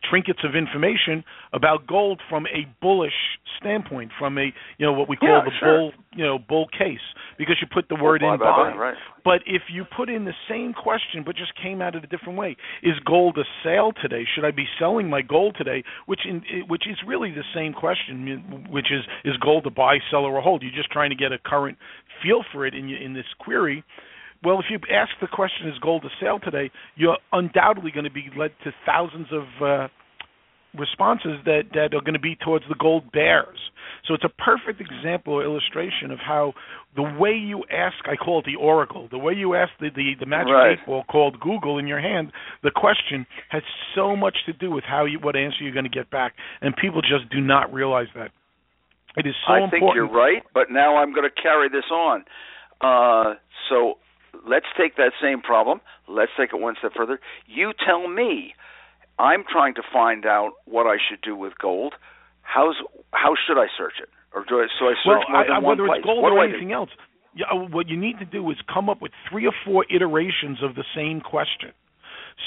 trinkets 0.09 0.41
of 0.45 0.55
information 0.55 1.25
about 1.53 1.87
gold 1.87 2.21
from 2.29 2.47
a 2.47 2.67
bullish 2.81 3.13
standpoint, 3.59 4.11
from 4.19 4.39
a 4.39 4.53
you 4.79 4.87
know 4.87 4.93
what 4.93 5.09
we 5.09 5.17
call 5.17 5.29
Yeah, 5.29 5.45
the 5.45 5.51
sure. 5.59 5.77
bull 5.79 5.93
you 6.15 6.25
know 6.25 6.39
bull 6.39 6.67
case, 6.77 7.05
because 7.39 7.57
you 7.61 7.67
put 7.73 7.89
the 7.89 7.95
word 8.03 8.23
Oh, 8.25 8.33
in 8.33 8.39
buy. 8.39 8.73
right. 8.75 8.95
But 9.25 9.43
if 9.47 9.63
you 9.71 9.85
put 9.85 10.09
in 10.09 10.25
the 10.25 10.33
same 10.49 10.73
question 10.73 11.23
but 11.25 11.37
just 11.37 11.53
came 11.61 11.83
at 11.83 11.95
it 11.95 12.05
a 12.05 12.07
different 12.07 12.39
way, 12.39 12.57
is 12.83 12.95
gold 13.05 13.37
a 13.39 13.45
sale 13.63 13.93
today? 14.01 14.25
Should 14.35 14.45
I 14.45 14.51
be 14.51 14.65
selling 14.79 15.09
my 15.11 15.23
gold 15.23 15.57
today? 15.59 15.85
Which 16.07 16.21
in 16.27 16.43
which 16.69 16.85
is 16.89 16.97
really 17.07 17.31
the 17.31 17.45
same 17.55 17.73
question, 17.73 18.67
which 18.71 18.91
is 18.91 19.05
is 19.25 19.37
gold 19.37 19.67
a 19.67 19.71
buy, 19.71 19.99
sell, 20.11 20.25
or 20.25 20.39
a 20.39 20.43
hold? 20.43 20.63
You're 20.63 20.73
just 20.73 20.91
trying 20.91 21.11
to 21.11 21.17
get 21.17 21.33
a 21.33 21.39
current 21.39 21.77
feel 22.23 22.43
for 22.53 22.67
it 22.67 22.75
in 22.75 22.89
in 22.89 23.13
this 23.15 23.27
query. 23.39 23.85
Well, 24.43 24.59
if 24.59 24.67
you 24.71 24.79
ask 24.91 25.11
the 25.21 25.29
question, 25.29 25.69
is 25.69 25.79
gold 25.79 26.05
a 26.05 26.09
sale 26.21 26.39
today? 26.39 26.71
You're 26.97 27.19
undoubtedly 27.33 27.91
going 27.91 28.05
to 28.05 28.11
be 28.11 28.31
led 28.37 28.53
to 28.65 28.73
thousands 28.87 29.29
of 29.33 29.45
uh, 29.63 29.89
responses 30.79 31.39
that 31.45 31.63
that 31.75 31.95
are 31.95 32.01
going 32.01 32.15
to 32.15 32.21
be 32.21 32.37
towards 32.37 32.65
the 32.69 32.77
gold 32.79 33.11
bears. 33.13 33.59
So 34.07 34.15
it's 34.15 34.25
a 34.25 34.31
perfect 34.31 34.81
example 34.81 35.35
or 35.35 35.45
illustration 35.45 36.11
of 36.11 36.19
how 36.19 36.55
the 36.97 37.03
way 37.03 37.33
you 37.33 37.65
ask, 37.71 37.97
I 38.09 38.17
call 38.17 38.41
it 38.41 38.47
the 38.47 38.57
oracle, 38.57 39.09
the 39.11 39.19
way 39.19 39.35
you 39.35 39.55
ask 39.55 39.71
the 39.79 39.91
the, 39.95 40.13
the 40.19 40.27
magic 40.27 40.53
Right. 40.53 40.73
eight 40.73 40.87
ball 40.87 41.05
called 41.05 41.39
Google 41.41 41.79
in 41.79 41.87
your 41.87 42.01
hand, 42.01 42.33
the 42.63 42.71
question 42.71 43.27
has 43.51 43.63
so 43.95 44.17
much 44.17 44.37
to 44.47 44.53
do 44.53 44.71
with 44.71 44.85
how 44.85 45.05
you 45.05 45.19
what 45.21 45.37
answer 45.37 45.59
you're 45.61 45.75
going 45.75 45.85
to 45.85 45.91
get 45.91 46.11
back, 46.11 46.35
and 46.61 46.75
people 46.77 47.03
just 47.03 47.31
do 47.31 47.41
not 47.41 47.73
realize 47.73 48.09
that. 48.15 48.31
It 49.17 49.27
is 49.27 49.35
so 49.47 49.53
I 49.53 49.65
important. 49.65 49.83
I 49.83 49.87
think 49.87 49.95
you're 49.97 50.13
right, 50.13 50.43
but 50.55 50.71
now 50.71 50.97
I'm 50.97 51.13
going 51.13 51.29
to 51.29 51.43
carry 51.43 51.69
this 51.69 51.91
on. 51.93 52.25
Uh, 52.81 53.35
so 53.69 53.99
let's 54.47 54.67
take 54.77 54.97
that 54.97 55.13
same 55.23 55.41
problem. 55.41 55.81
Let's 56.09 56.33
take 56.39 56.51
it 56.53 56.61
one 56.61 56.75
step 56.79 56.93
further. 56.97 57.21
You 57.47 57.73
tell 57.85 58.09
me. 58.09 58.55
I'm 59.19 59.45
trying 59.45 59.75
to 59.75 59.83
find 59.93 60.25
out 60.25 60.53
what 60.65 60.87
I 60.87 60.97
should 60.97 61.21
do 61.21 61.37
with 61.37 61.53
gold. 61.61 61.93
How's 62.41 62.77
how 63.13 63.35
should 63.37 63.59
I 63.61 63.67
search 63.77 64.01
it? 64.03 64.09
Or 64.33 64.45
do 64.49 64.61
I, 64.61 64.67
so 64.79 64.87
I 64.87 64.95
search 65.05 65.05
well, 65.07 65.21
more 65.29 65.45
than 65.45 65.53
I, 65.53 65.59
one 65.59 65.77
whether 65.77 65.87
place? 65.87 65.99
it's 65.99 66.07
gold 66.07 66.23
what 66.23 66.33
or 66.33 66.43
anything 66.43 66.73
else, 66.73 66.89
yeah, 67.35 67.53
what 67.53 67.89
you 67.89 67.99
need 67.99 68.19
to 68.19 68.25
do 68.25 68.49
is 68.51 68.57
come 68.73 68.89
up 68.89 69.03
with 69.03 69.13
three 69.31 69.47
or 69.47 69.53
four 69.65 69.85
iterations 69.95 70.63
of 70.63 70.75
the 70.75 70.85
same 70.97 71.21
question 71.21 71.73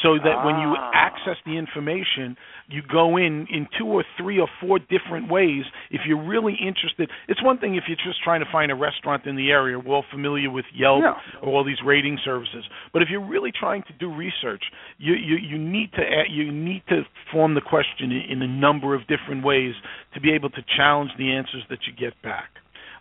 so 0.01 0.17
that 0.19 0.43
when 0.45 0.59
you 0.59 0.75
Ah. 0.75 0.91
access 0.93 1.37
the 1.45 1.57
information, 1.57 2.35
you 2.69 2.81
go 2.81 3.17
in 3.17 3.47
in 3.47 3.67
two 3.77 3.85
or 3.87 4.03
three 4.17 4.39
or 4.39 4.47
four 4.59 4.79
different 4.79 5.27
ways. 5.29 5.65
If 5.91 6.05
you're 6.05 6.21
really 6.21 6.55
interested, 6.55 7.09
it's 7.27 7.41
one 7.41 7.57
thing 7.57 7.75
if 7.75 7.87
you're 7.87 7.97
just 7.97 8.21
trying 8.23 8.39
to 8.43 8.49
find 8.51 8.71
a 8.71 8.75
restaurant 8.75 9.25
in 9.25 9.35
the 9.35 9.51
area. 9.51 9.77
We're 9.79 9.95
all 9.95 10.05
familiar 10.09 10.49
with 10.49 10.65
Yelp 10.73 11.03
Yeah. 11.03 11.15
or 11.41 11.53
all 11.53 11.63
these 11.63 11.81
rating 11.83 12.17
services. 12.19 12.65
But 12.91 13.01
if 13.01 13.09
you're 13.09 13.19
really 13.25 13.51
trying 13.51 13.83
to 13.83 13.93
do 13.93 14.09
research, 14.11 14.63
you 14.97 15.13
you, 15.13 15.37
you 15.37 15.57
need 15.57 15.91
to 15.93 16.01
add, 16.01 16.27
you 16.29 16.51
need 16.51 16.83
to 16.89 17.05
form 17.31 17.53
the 17.53 17.61
question 17.61 18.11
in, 18.11 18.21
in 18.31 18.41
a 18.41 18.47
number 18.47 18.95
of 18.95 19.05
different 19.07 19.43
ways 19.43 19.75
to 20.13 20.19
be 20.21 20.31
able 20.31 20.49
to 20.51 20.61
challenge 20.75 21.11
the 21.17 21.31
answers 21.31 21.63
that 21.69 21.79
you 21.87 21.93
get 21.93 22.19
back. 22.21 22.49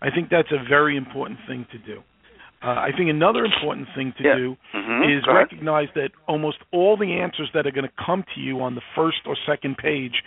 I 0.01 0.11
think 0.11 0.29
that's 0.31 0.51
a 0.53 0.59
very 0.69 0.97
important 0.97 1.39
thing 1.47 1.67
to 1.73 1.79
do. 1.79 2.03
Uh, 2.63 2.69
I 2.79 2.93
think 2.97 3.11
another 3.11 3.45
important 3.45 3.89
thing 3.95 4.13
to 4.19 4.23
Yeah. 4.23 4.35
do 4.37 4.57
Mhm. 4.73 5.05
is 5.11 5.25
Go 5.25 5.33
ahead. 5.33 5.43
recognize 5.51 5.91
that 5.95 6.13
almost 6.29 6.59
all 6.71 6.97
the 6.97 7.19
answers 7.21 7.51
that 7.53 7.67
are 7.67 7.73
going 7.73 7.87
to 7.89 7.95
come 8.05 8.23
to 8.35 8.41
you 8.41 8.63
on 8.63 8.75
the 8.77 8.81
first 8.95 9.27
or 9.27 9.35
second 9.35 9.79
page 9.79 10.23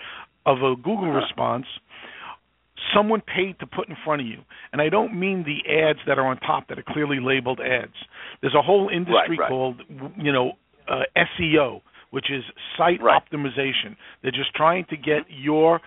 of 0.46 0.62
a 0.62 0.76
Google 0.76 1.10
Uh-huh. 1.10 1.20
response, 1.22 1.68
someone 2.94 3.22
paid 3.22 3.58
to 3.60 3.66
put 3.66 3.88
in 3.88 3.96
front 3.96 4.22
of 4.22 4.28
you. 4.28 4.44
And 4.74 4.82
I 4.82 4.90
don't 4.90 5.14
mean 5.14 5.44
the 5.44 5.66
ads 5.68 6.00
that 6.06 6.20
are 6.20 6.28
on 6.28 6.38
top 6.38 6.68
that 6.68 6.78
are 6.78 6.84
clearly 6.84 7.20
labeled 7.20 7.62
ads. 7.62 7.96
There's 8.42 8.54
a 8.54 8.62
whole 8.62 8.90
industry 8.90 9.38
Right, 9.38 9.40
right. 9.40 9.48
called, 9.50 9.82
you 10.18 10.32
know, 10.32 10.58
uh, 10.88 11.04
SEO, 11.16 11.82
which 12.12 12.30
is 12.30 12.44
site 12.78 13.02
Right. 13.02 13.20
optimization. 13.20 13.96
They're 14.22 14.32
just 14.32 14.54
trying 14.54 14.86
to 14.86 14.98
get 14.98 15.26
your 15.32 15.82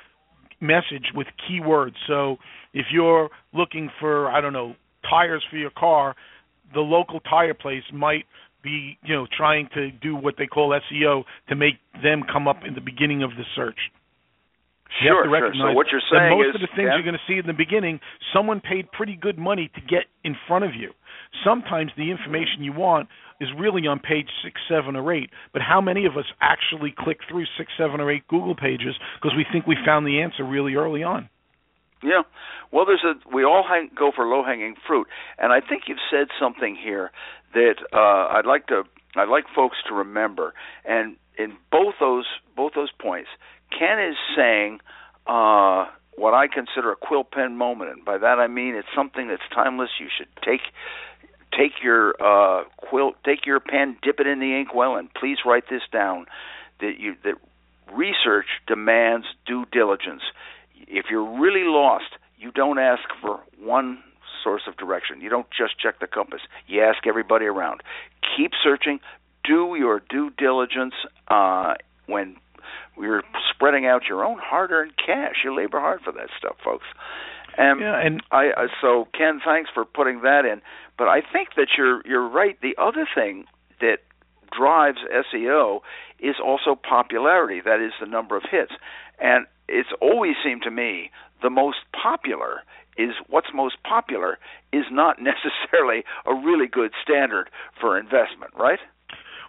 message 0.61 1.13
with 1.13 1.29
keywords. 1.37 1.95
So 2.07 2.39
if 2.73 2.91
you're 2.91 3.31
looking 3.53 3.91
for, 4.01 4.29
I 4.31 4.41
don't 4.41 4.53
know, 4.55 4.75
tires 5.09 5.45
for 5.45 5.57
your 5.57 5.71
car, 5.71 6.17
the 6.75 6.81
local 6.81 7.21
tire 7.21 7.55
place 7.55 7.85
might 7.93 8.25
be, 8.63 8.99
you 9.05 9.15
know, 9.15 9.27
trying 9.37 9.69
to 9.75 9.91
do 9.91 10.17
what 10.17 10.35
they 10.39 10.47
call 10.47 10.71
SEO 10.71 11.25
to 11.49 11.57
make 11.57 11.75
them 12.03 12.23
come 12.31 12.49
up 12.49 12.61
in 12.67 12.75
the 12.75 12.81
beginning 12.81 13.23
of 13.23 13.31
the 13.31 13.45
search. 13.55 13.79
You 15.03 15.11
Sure, 15.13 15.25
sure. 15.29 15.53
So 15.55 15.73
what 15.77 15.87
you're 15.93 16.03
saying 16.11 16.33
most 16.33 16.49
is 16.49 16.55
most 16.55 16.55
of 16.57 16.61
the 16.65 16.73
things 16.75 16.89
yeah, 16.89 16.97
you're 16.97 17.05
going 17.05 17.19
to 17.19 17.27
see 17.29 17.39
in 17.39 17.47
the 17.47 17.53
beginning, 17.53 18.01
someone 18.33 18.61
paid 18.61 18.91
pretty 18.91 19.17
good 19.17 19.39
money 19.39 19.71
to 19.75 19.81
get 19.83 20.09
in 20.25 20.35
front 20.49 20.65
of 20.65 20.75
you. 20.75 20.93
Sometimes 21.45 21.93
the 21.97 22.11
information 22.11 22.65
you 22.65 22.73
want 22.73 23.09
is 23.41 23.49
really 23.59 23.87
on 23.87 24.01
page 24.01 24.29
six, 24.43 24.61
seven, 24.69 24.97
or 24.97 25.13
eight. 25.13 25.31
But 25.53 25.63
how 25.63 25.81
many 25.81 26.07
of 26.07 26.17
us 26.17 26.25
actually 26.41 26.95
click 26.97 27.19
through 27.29 27.45
six, 27.57 27.71
seven, 27.79 28.01
or 28.01 28.11
eight 28.11 28.27
Google 28.29 28.57
pages 28.57 28.97
because 29.21 29.37
we 29.37 29.45
think 29.53 29.67
we 29.67 29.77
found 29.85 30.07
the 30.07 30.21
answer 30.21 30.43
really 30.43 30.75
early 30.75 31.03
on? 31.03 31.29
Yeah. 32.03 32.23
Well, 32.71 32.87
there's 32.87 33.05
a 33.05 33.15
we 33.35 33.45
all 33.45 33.65
hang, 33.69 33.91
go 33.97 34.13
for 34.15 34.27
low 34.27 34.45
hanging 34.45 34.75
fruit, 34.87 35.09
and 35.39 35.53
I 35.53 35.61
think 35.61 35.85
you've 35.87 35.99
said 36.11 36.29
something 36.39 36.77
here 36.77 37.11
that 37.55 37.77
uh, 37.93 38.37
I'd 38.37 38.47
like 38.47 38.67
to 38.69 38.85
I'd 39.17 39.29
like 39.29 39.45
folks 39.55 39.79
to 39.89 39.95
remember. 39.95 40.55
And 40.85 41.17
in 41.37 41.57
both 41.71 41.95
those 41.99 42.27
both 42.57 42.73
those 42.75 42.91
points, 43.01 43.29
Ken 43.77 43.99
is 44.01 44.17
saying 44.37 44.81
uh, 45.27 45.87
what 46.17 46.35
I 46.35 46.47
consider 46.47 46.93
a 46.93 46.97
quill 46.97 47.25
pen 47.25 47.57
moment, 47.57 47.91
and 47.91 48.05
by 48.05 48.19
that 48.19 48.39
I 48.39 48.47
mean 48.47 48.75
it's 48.75 48.89
something 48.95 49.29
that's 49.29 49.43
timeless. 49.55 49.91
You 49.99 50.09
should 50.17 50.29
take 50.45 50.61
take 51.53 51.83
your 51.83 52.15
uh, 52.21 52.65
quill, 52.77 53.13
take 53.25 53.47
your 53.47 53.61
pen, 53.61 53.97
dip 54.03 54.21
it 54.21 54.27
in 54.27 54.39
the 54.39 54.55
inkwell, 54.55 54.97
and 54.97 55.13
please 55.15 55.39
write 55.45 55.65
this 55.71 55.83
down. 55.93 56.27
That 56.81 56.93
you 56.99 57.17
that 57.25 57.35
research 57.93 58.47
demands 58.67 59.27
due 59.47 59.65
diligence. 59.73 60.23
If 60.87 61.07
you're 61.11 61.39
really 61.41 61.65
lost, 61.65 62.17
you 62.39 62.51
don't 62.53 62.79
ask 62.79 63.03
for 63.21 63.41
one 63.61 64.03
source 64.43 64.63
of 64.69 64.77
direction. 64.77 65.21
You 65.21 65.29
don't 65.29 65.49
just 65.51 65.79
check 65.79 66.01
the 66.01 66.07
compass. 66.07 66.41
You 66.67 66.83
ask 66.83 67.07
everybody 67.07 67.47
around. 67.47 67.83
Keep 68.37 68.53
searching. 68.63 69.01
Do 69.45 69.75
your 69.77 70.03
due 70.09 70.31
diligence 70.37 70.95
uh, 71.29 71.75
when 72.07 72.37
you're 73.01 73.23
spreading 73.51 73.87
out 73.87 74.03
your 74.09 74.25
own 74.25 74.39
hard-earned 74.39 74.93
cash. 74.97 75.37
You 75.45 75.57
labor 75.57 75.81
hard 75.81 76.01
for 76.03 76.13
that 76.13 76.29
stuff, 76.37 76.57
folks. 76.63 76.87
And 77.57 77.81
Yeah, 77.81 77.99
and 77.99 78.23
I 78.31 78.51
uh, 78.51 78.67
so 78.81 79.09
Ken, 79.17 79.41
thanks 79.45 79.71
for 79.73 79.85
putting 79.85 80.23
that 80.23 80.45
in. 80.45 80.61
But 80.97 81.09
I 81.09 81.21
think 81.21 81.51
that 81.57 81.69
you're 81.77 82.07
you're 82.07 82.29
right. 82.29 82.57
The 82.61 82.77
other 82.81 83.07
thing 83.13 83.47
that 83.81 83.99
drives 84.57 84.99
SEO 85.35 85.81
is 86.21 86.37
also 86.45 86.77
popularity. 86.77 87.61
That 87.65 87.81
is 87.81 87.93
the 88.01 88.07
number 88.07 88.37
of 88.37 88.45
hits, 88.49 88.73
and 89.19 89.47
it's 89.69 89.91
always 90.01 90.35
seemed 90.45 90.63
to 90.63 90.71
me 90.71 91.11
the 91.43 91.51
most 91.51 91.79
popular 91.93 92.63
is 92.97 93.11
what's 93.29 93.49
most 93.55 93.77
popular 93.85 94.39
is 94.73 94.85
not 94.91 95.17
necessarily 95.23 96.03
a 96.27 96.35
really 96.35 96.67
good 96.67 96.93
standard 97.03 97.49
for 97.81 97.99
investment, 97.99 98.53
right? 98.59 98.81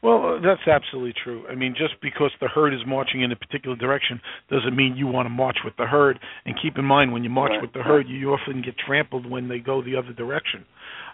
Well, 0.01 0.37
uh, 0.37 0.39
that's 0.41 0.65
absolutely 0.65 1.13
true. 1.21 1.45
I 1.49 1.55
mean, 1.55 1.75
just 1.77 1.99
because 2.01 2.31
the 2.39 2.47
herd 2.47 2.73
is 2.73 2.79
marching 2.87 3.21
in 3.21 3.31
a 3.31 3.35
particular 3.35 3.75
direction 3.75 4.21
doesn't 4.49 4.75
mean 4.75 4.95
you 4.95 5.07
want 5.07 5.25
to 5.25 5.29
march 5.29 5.57
with 5.65 5.75
the 5.77 5.85
herd. 5.85 6.19
And 6.45 6.55
keep 6.61 6.77
in 6.77 6.85
mind, 6.85 7.11
when 7.11 7.23
you 7.23 7.29
march 7.29 7.51
Right, 7.51 7.61
with 7.61 7.73
the 7.73 7.83
herd, 7.83 8.07
you 8.07 8.31
often 8.31 8.61
get 8.61 8.75
trampled 8.77 9.29
when 9.29 9.49
they 9.49 9.59
go 9.59 9.83
the 9.83 9.97
other 9.97 10.13
direction. 10.13 10.65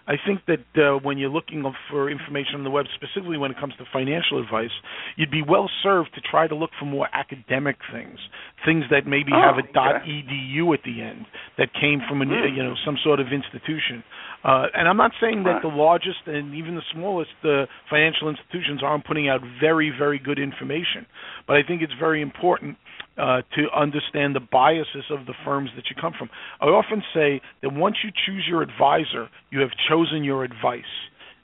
I 0.06 0.14
think 0.24 0.40
that 0.46 0.66
uh, 0.80 0.98
when 1.02 1.18
you're 1.18 1.30
looking 1.30 1.64
for 1.90 2.10
information 2.10 2.54
on 2.54 2.64
the 2.64 2.70
web, 2.70 2.86
specifically 2.94 3.38
when 3.38 3.50
it 3.50 3.58
comes 3.58 3.74
to 3.78 3.84
financial 3.92 4.38
advice, 4.42 4.70
you'd 5.16 5.30
be 5.30 5.42
well 5.42 5.68
served 5.82 6.10
to 6.14 6.20
try 6.20 6.46
to 6.46 6.54
look 6.54 6.70
for 6.78 6.86
more 6.86 7.08
academic 7.12 7.76
things, 7.92 8.18
things 8.64 8.84
that 8.90 9.06
maybe 9.06 9.32
Oh, 9.34 9.40
have 9.40 9.56
a 9.56 9.66
okay. 9.66 10.06
.edu 10.06 10.72
at 10.74 10.82
the 10.84 11.02
end 11.02 11.26
that 11.58 11.72
came 11.74 12.00
from 12.08 12.22
an, 12.22 12.28
Hmm. 12.28 12.54
you 12.54 12.62
know 12.62 12.74
some 12.84 12.96
sort 13.02 13.18
of 13.18 13.32
institution. 13.32 14.04
Uh, 14.44 14.66
and 14.74 14.86
I'm 14.86 14.96
not 14.96 15.10
saying 15.20 15.42
that 15.44 15.62
the 15.62 15.68
largest 15.68 16.26
and 16.26 16.54
even 16.54 16.76
the 16.76 16.86
smallest 16.92 17.34
uh, 17.42 17.66
financial 17.90 18.28
institutions 18.28 18.82
aren't 18.82 19.04
putting 19.04 19.28
out 19.28 19.40
very, 19.60 19.90
very 19.90 20.20
good 20.20 20.38
information, 20.38 21.06
but 21.48 21.56
I 21.56 21.62
think 21.64 21.82
it's 21.82 21.92
very 21.98 22.22
important 22.22 22.76
uh, 23.18 23.42
to 23.56 23.62
understand 23.74 24.34
the 24.34 24.40
biases 24.40 25.04
of 25.10 25.26
the 25.26 25.34
firms 25.44 25.70
that 25.76 25.84
you 25.88 25.96
come 26.00 26.12
from. 26.18 26.28
I 26.60 26.66
often 26.66 27.02
say 27.14 27.40
that 27.62 27.72
once 27.72 27.96
you 28.04 28.10
choose 28.26 28.44
your 28.48 28.62
advisor, 28.62 29.28
you 29.50 29.60
have 29.60 29.70
chosen 29.88 30.22
your 30.24 30.44
advice. 30.44 30.82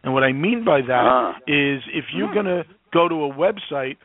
And 0.05 0.13
what 0.13 0.25
I 0.25 0.33
mean 0.33 0.65
by 0.65 0.81
that 0.83 1.07
Ah. 1.07 1.37
is 1.47 1.83
if 1.93 2.13
you're 2.13 2.29
Hmm. 2.29 2.35
going 2.35 2.47
to 2.47 2.65
go 2.93 3.09
to 3.09 3.25
a 3.25 3.33
website, 3.33 3.97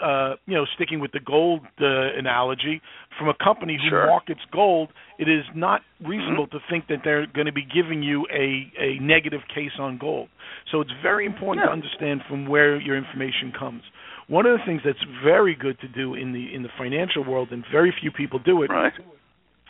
uh, 0.00 0.36
you 0.46 0.54
know, 0.54 0.64
sticking 0.74 1.00
with 1.00 1.12
the 1.12 1.20
gold 1.20 1.60
uh, 1.80 1.86
analogy, 2.18 2.80
from 3.18 3.28
a 3.28 3.34
company 3.34 3.78
who 3.82 3.88
Sure. 3.88 4.06
markets 4.06 4.40
gold, 4.50 4.90
it 5.18 5.28
is 5.28 5.44
not 5.54 5.82
reasonable 6.02 6.46
to 6.48 6.60
think 6.68 6.86
that 6.88 7.02
they're 7.02 7.26
going 7.26 7.46
to 7.46 7.52
be 7.52 7.62
giving 7.62 8.02
you 8.02 8.26
a, 8.30 8.70
a 8.78 8.98
negative 9.00 9.40
case 9.54 9.72
on 9.78 9.96
gold. 9.96 10.28
So 10.70 10.80
it's 10.80 10.92
very 11.02 11.24
important 11.24 11.64
to 11.66 11.72
understand 11.72 12.22
from 12.28 12.46
where 12.46 12.76
your 12.80 12.96
information 12.96 13.52
comes. 13.52 13.82
One 14.28 14.46
of 14.46 14.58
the 14.58 14.64
things 14.64 14.82
that's 14.84 15.02
very 15.22 15.54
good 15.54 15.78
to 15.80 15.88
do 15.88 16.14
in 16.14 16.32
the 16.32 16.54
in 16.54 16.62
the 16.62 16.68
financial 16.76 17.24
world, 17.24 17.48
and 17.52 17.64
very 17.70 17.92
few 18.00 18.10
people 18.10 18.38
do 18.38 18.62
it, 18.62 18.70
Right. 18.70 18.92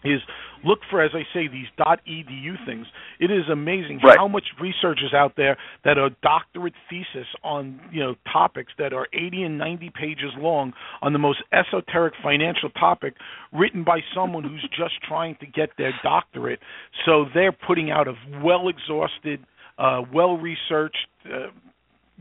is 0.05 0.21
look 0.65 0.81
for, 0.91 1.03
as 1.03 1.11
I 1.15 1.25
say, 1.35 1.47
these 1.47 1.67
.edu 1.79 2.65
things. 2.65 2.87
It 3.19 3.31
is 3.31 3.49
amazing 3.49 4.01
Right. 4.03 4.17
how 4.17 4.29
much 4.29 4.45
research 4.59 5.03
is 5.03 5.13
out 5.13 5.37
there 5.37 5.57
that 5.85 5.99
are 5.99 6.11
doctorate 6.23 6.75
thesis 6.89 7.27
on 7.45 7.81
you 7.93 8.01
know 8.03 8.17
topics 8.33 8.73
that 8.79 8.93
are 8.95 9.07
80 9.13 9.43
and 9.43 9.59
90 9.59 9.91
pages 9.91 10.33
long 10.37 10.73
on 11.03 11.13
the 11.13 11.19
most 11.19 11.43
esoteric 11.53 12.15
financial 12.23 12.71
topic, 12.71 13.15
written 13.53 13.83
by 13.85 14.03
someone 14.15 14.45
who's 14.45 14.67
just 14.77 14.95
trying 15.03 15.35
to 15.37 15.47
get 15.47 15.77
their 15.77 15.93
doctorate. 16.03 16.61
So 17.05 17.27
they're 17.35 17.53
putting 17.53 17.91
out 17.91 18.09
a 18.09 18.15
well 18.43 18.69
exhausted, 18.69 19.45
uh, 19.79 20.03
well 20.13 20.39
researched. 20.39 21.09
Uh, 21.27 21.49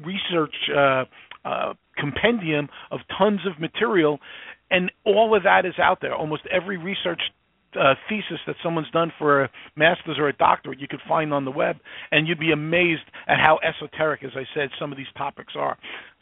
research 0.03 0.53
uh, 0.75 1.05
uh, 1.45 1.73
compendium 1.97 2.69
of 2.91 2.99
tons 3.17 3.41
of 3.45 3.59
material, 3.59 4.19
and 4.71 4.91
all 5.05 5.35
of 5.35 5.43
that 5.43 5.65
is 5.65 5.73
out 5.81 5.99
there. 6.01 6.15
Almost 6.15 6.43
every 6.51 6.77
research 6.77 7.21
uh, 7.79 7.95
thesis 8.07 8.39
that 8.47 8.55
someone's 8.63 8.89
done 8.91 9.11
for 9.17 9.43
a 9.43 9.49
master's 9.75 10.17
or 10.17 10.29
a 10.29 10.33
doctorate 10.37 10.79
you 10.79 10.87
could 10.87 11.01
find 11.07 11.33
on 11.33 11.45
the 11.45 11.51
web, 11.51 11.77
and 12.11 12.27
you'd 12.27 12.39
be 12.39 12.51
amazed 12.51 13.03
at 13.27 13.37
how 13.37 13.59
esoteric, 13.63 14.23
as 14.23 14.31
I 14.35 14.43
said, 14.53 14.69
some 14.79 14.91
of 14.91 14.97
these 14.97 15.07
topics 15.17 15.53
are. 15.57 15.77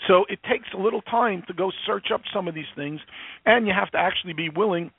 So 0.07 0.25
it 0.29 0.39
takes 0.49 0.67
a 0.73 0.81
little 0.81 1.01
time 1.01 1.43
to 1.47 1.53
go 1.53 1.71
search 1.85 2.07
up 2.13 2.21
some 2.33 2.47
of 2.47 2.55
these 2.55 2.71
things, 2.75 2.99
and 3.45 3.67
you 3.67 3.73
have 3.77 3.91
to 3.91 3.97
actually 3.97 4.33
be 4.33 4.49
willing 4.49 4.91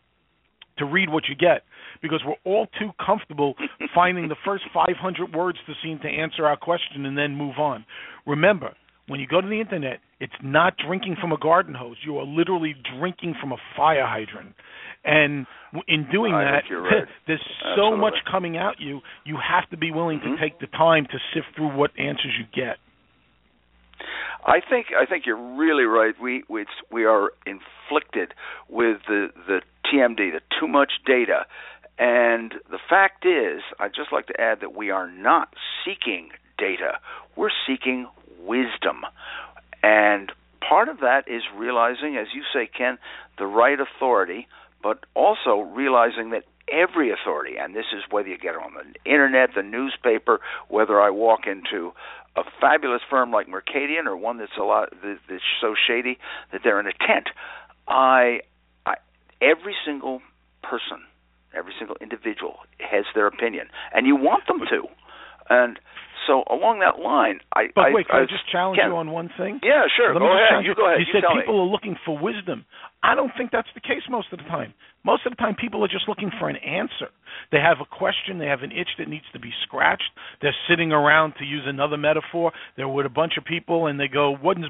to 0.78 0.84
read 0.84 1.08
what 1.08 1.24
you 1.28 1.36
get 1.36 1.62
because 2.02 2.20
we're 2.26 2.34
all 2.44 2.66
too 2.78 2.90
comfortable 3.04 3.54
finding 3.94 4.28
the 4.28 4.36
first 4.44 4.64
500 4.72 5.34
words 5.34 5.58
to 5.66 5.72
seem 5.82 5.98
to 6.00 6.08
answer 6.08 6.46
our 6.46 6.56
question 6.56 7.06
and 7.06 7.16
then 7.16 7.36
move 7.36 7.58
on. 7.58 7.84
Remember, 8.26 8.74
when 9.06 9.20
you 9.20 9.26
go 9.26 9.40
to 9.40 9.46
the 9.46 9.60
internet, 9.60 10.00
it's 10.20 10.32
not 10.42 10.74
drinking 10.78 11.16
from 11.20 11.32
a 11.32 11.38
garden 11.38 11.74
hose. 11.74 11.96
You 12.04 12.18
are 12.18 12.24
literally 12.24 12.74
drinking 12.98 13.34
from 13.40 13.52
a 13.52 13.56
fire 13.76 14.06
hydrant. 14.06 14.54
And 15.04 15.46
in 15.86 16.06
doing 16.10 16.32
I 16.32 16.44
that, 16.44 16.74
right. 16.74 17.04
there's 17.26 17.40
Absolutely. 17.62 17.76
so 17.76 17.96
much 17.96 18.14
coming 18.30 18.56
at 18.56 18.80
you. 18.80 19.00
You 19.24 19.36
have 19.36 19.68
to 19.70 19.76
be 19.76 19.90
willing 19.90 20.20
mm-hmm. 20.20 20.36
to 20.36 20.40
take 20.40 20.58
the 20.60 20.66
time 20.66 21.06
to 21.10 21.18
sift 21.34 21.54
through 21.54 21.76
what 21.76 21.90
answers 21.98 22.32
you 22.38 22.46
get. 22.54 22.78
I 24.46 24.60
think 24.60 24.88
I 24.98 25.06
think 25.06 25.24
you're 25.24 25.56
really 25.56 25.84
right. 25.84 26.14
We 26.20 26.44
we 26.48 26.66
we 26.90 27.04
are 27.06 27.32
inflicted 27.46 28.34
with 28.68 28.98
the 29.08 29.28
the 29.46 29.60
TMD, 29.86 30.32
the 30.32 30.40
too 30.60 30.68
much 30.68 30.92
data, 31.06 31.46
and 31.98 32.54
the 32.70 32.78
fact 32.88 33.24
is, 33.24 33.62
I'd 33.78 33.94
just 33.94 34.12
like 34.12 34.26
to 34.26 34.38
add 34.38 34.60
that 34.60 34.74
we 34.74 34.90
are 34.90 35.10
not 35.10 35.54
seeking 35.84 36.30
data. 36.58 36.98
We're 37.36 37.50
seeking 37.66 38.06
wisdom, 38.46 39.02
and 39.82 40.32
part 40.66 40.88
of 40.88 41.00
that 41.00 41.28
is 41.28 41.42
realizing, 41.56 42.16
as 42.16 42.28
you 42.34 42.42
say, 42.52 42.66
Ken, 42.66 42.98
the 43.38 43.46
right 43.46 43.78
authority, 43.78 44.46
but 44.82 45.04
also 45.14 45.60
realizing 45.60 46.30
that 46.30 46.44
every 46.70 47.10
authority, 47.10 47.56
and 47.58 47.74
this 47.74 47.86
is 47.94 48.02
whether 48.10 48.28
you 48.28 48.38
get 48.38 48.54
it 48.54 48.60
on 48.60 48.72
the 48.74 49.10
internet, 49.10 49.50
the 49.54 49.62
newspaper, 49.62 50.40
whether 50.68 51.00
I 51.00 51.10
walk 51.10 51.46
into 51.46 51.92
a 52.36 52.42
fabulous 52.60 53.02
firm 53.08 53.30
like 53.30 53.46
Mercadien 53.46 54.06
or 54.06 54.16
one 54.16 54.38
that's 54.38 54.56
a 54.58 54.64
lot 54.64 54.92
that's 55.02 55.42
so 55.60 55.74
shady 55.86 56.18
that 56.52 56.62
they're 56.64 56.80
in 56.80 56.86
a 56.86 57.06
tent. 57.06 57.28
I, 57.86 58.40
I 58.86 58.94
every 59.40 59.74
single 59.86 60.20
person, 60.62 61.04
every 61.54 61.72
single 61.78 61.96
individual 62.00 62.56
has 62.78 63.04
their 63.14 63.26
opinion, 63.26 63.68
and 63.94 64.06
you 64.06 64.16
want 64.16 64.46
them 64.46 64.60
to. 64.70 64.88
And 65.50 65.78
so 66.26 66.44
along 66.50 66.80
that 66.80 67.00
line, 67.00 67.40
I. 67.54 67.68
But 67.74 67.92
I, 67.92 67.94
wait, 67.94 68.08
can 68.08 68.20
I, 68.20 68.22
I 68.22 68.26
just 68.26 68.44
challenge 68.50 68.78
Ken, 68.78 68.90
you 68.90 68.96
on 68.96 69.10
one 69.10 69.30
thing? 69.36 69.60
Yeah, 69.62 69.84
sure. 69.96 70.12
Let 70.12 70.20
go 70.20 70.32
ahead. 70.32 70.64
You, 70.64 70.74
go 70.74 70.86
ahead. 70.86 71.00
You, 71.00 71.06
you 71.06 71.12
said 71.12 71.24
people 71.28 71.54
me. 71.54 71.60
are 71.60 71.70
looking 71.70 71.96
for 72.04 72.16
wisdom. 72.16 72.64
I 73.02 73.14
don't 73.14 73.30
think 73.36 73.50
that's 73.52 73.68
the 73.74 73.80
case 73.80 74.02
most 74.08 74.32
of 74.32 74.38
the 74.38 74.44
time. 74.44 74.74
Most 75.04 75.26
of 75.26 75.32
the 75.32 75.36
time, 75.36 75.54
people 75.54 75.84
are 75.84 75.88
just 75.88 76.08
looking 76.08 76.30
for 76.38 76.48
an 76.48 76.56
answer. 76.56 77.12
They 77.52 77.58
have 77.58 77.78
a 77.80 77.84
question, 77.84 78.38
they 78.38 78.46
have 78.46 78.62
an 78.62 78.72
itch 78.72 78.88
that 78.98 79.08
needs 79.08 79.26
to 79.34 79.38
be 79.38 79.50
scratched. 79.62 80.08
They're 80.40 80.56
sitting 80.68 80.92
around, 80.92 81.34
to 81.38 81.44
use 81.44 81.64
another 81.66 81.98
metaphor, 81.98 82.52
they're 82.76 82.88
with 82.88 83.04
a 83.04 83.10
bunch 83.10 83.34
of 83.36 83.44
people, 83.44 83.86
and 83.86 84.00
they 84.00 84.08
go, 84.08 84.34
"When's 84.34 84.66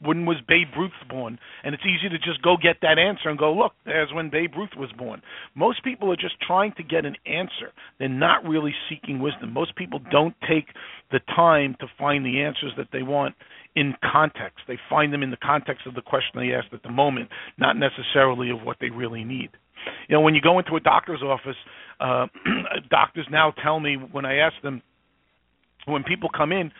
when 0.00 0.26
was 0.26 0.36
Babe 0.46 0.68
Ruth 0.76 0.92
born? 1.08 1.38
And 1.64 1.74
it's 1.74 1.84
easy 1.84 2.08
to 2.08 2.18
just 2.18 2.42
go 2.42 2.56
get 2.60 2.76
that 2.82 2.98
answer 2.98 3.28
and 3.28 3.38
go, 3.38 3.52
look, 3.52 3.72
there's 3.84 4.12
when 4.12 4.30
Babe 4.30 4.52
Ruth 4.56 4.76
was 4.76 4.90
born. 4.96 5.22
Most 5.54 5.82
people 5.82 6.12
are 6.12 6.16
just 6.16 6.40
trying 6.40 6.72
to 6.76 6.82
get 6.82 7.04
an 7.04 7.16
answer. 7.26 7.72
They're 7.98 8.08
not 8.08 8.44
really 8.44 8.74
seeking 8.88 9.20
wisdom. 9.20 9.52
Most 9.52 9.74
people 9.76 10.00
don't 10.10 10.34
take 10.48 10.66
the 11.10 11.20
time 11.34 11.76
to 11.80 11.86
find 11.98 12.24
the 12.24 12.40
answers 12.42 12.72
that 12.76 12.88
they 12.92 13.02
want 13.02 13.34
in 13.74 13.94
context. 14.12 14.60
They 14.66 14.78
find 14.88 15.12
them 15.12 15.22
in 15.22 15.30
the 15.30 15.36
context 15.36 15.86
of 15.86 15.94
the 15.94 16.02
question 16.02 16.32
they 16.34 16.54
asked 16.54 16.72
at 16.72 16.82
the 16.82 16.90
moment, 16.90 17.28
not 17.58 17.76
necessarily 17.76 18.50
of 18.50 18.62
what 18.62 18.76
they 18.80 18.90
really 18.90 19.24
need. 19.24 19.50
You 20.08 20.16
know, 20.16 20.20
when 20.20 20.34
you 20.34 20.40
go 20.40 20.58
into 20.58 20.76
a 20.76 20.80
doctor's 20.80 21.22
office, 21.22 21.56
uh, 22.00 22.26
doctors 22.90 23.26
now 23.30 23.52
tell 23.62 23.80
me 23.80 23.96
when 23.96 24.24
I 24.24 24.36
ask 24.36 24.54
them, 24.62 24.82
when 25.86 26.02
people 26.02 26.28
come 26.36 26.52
in, 26.52 26.70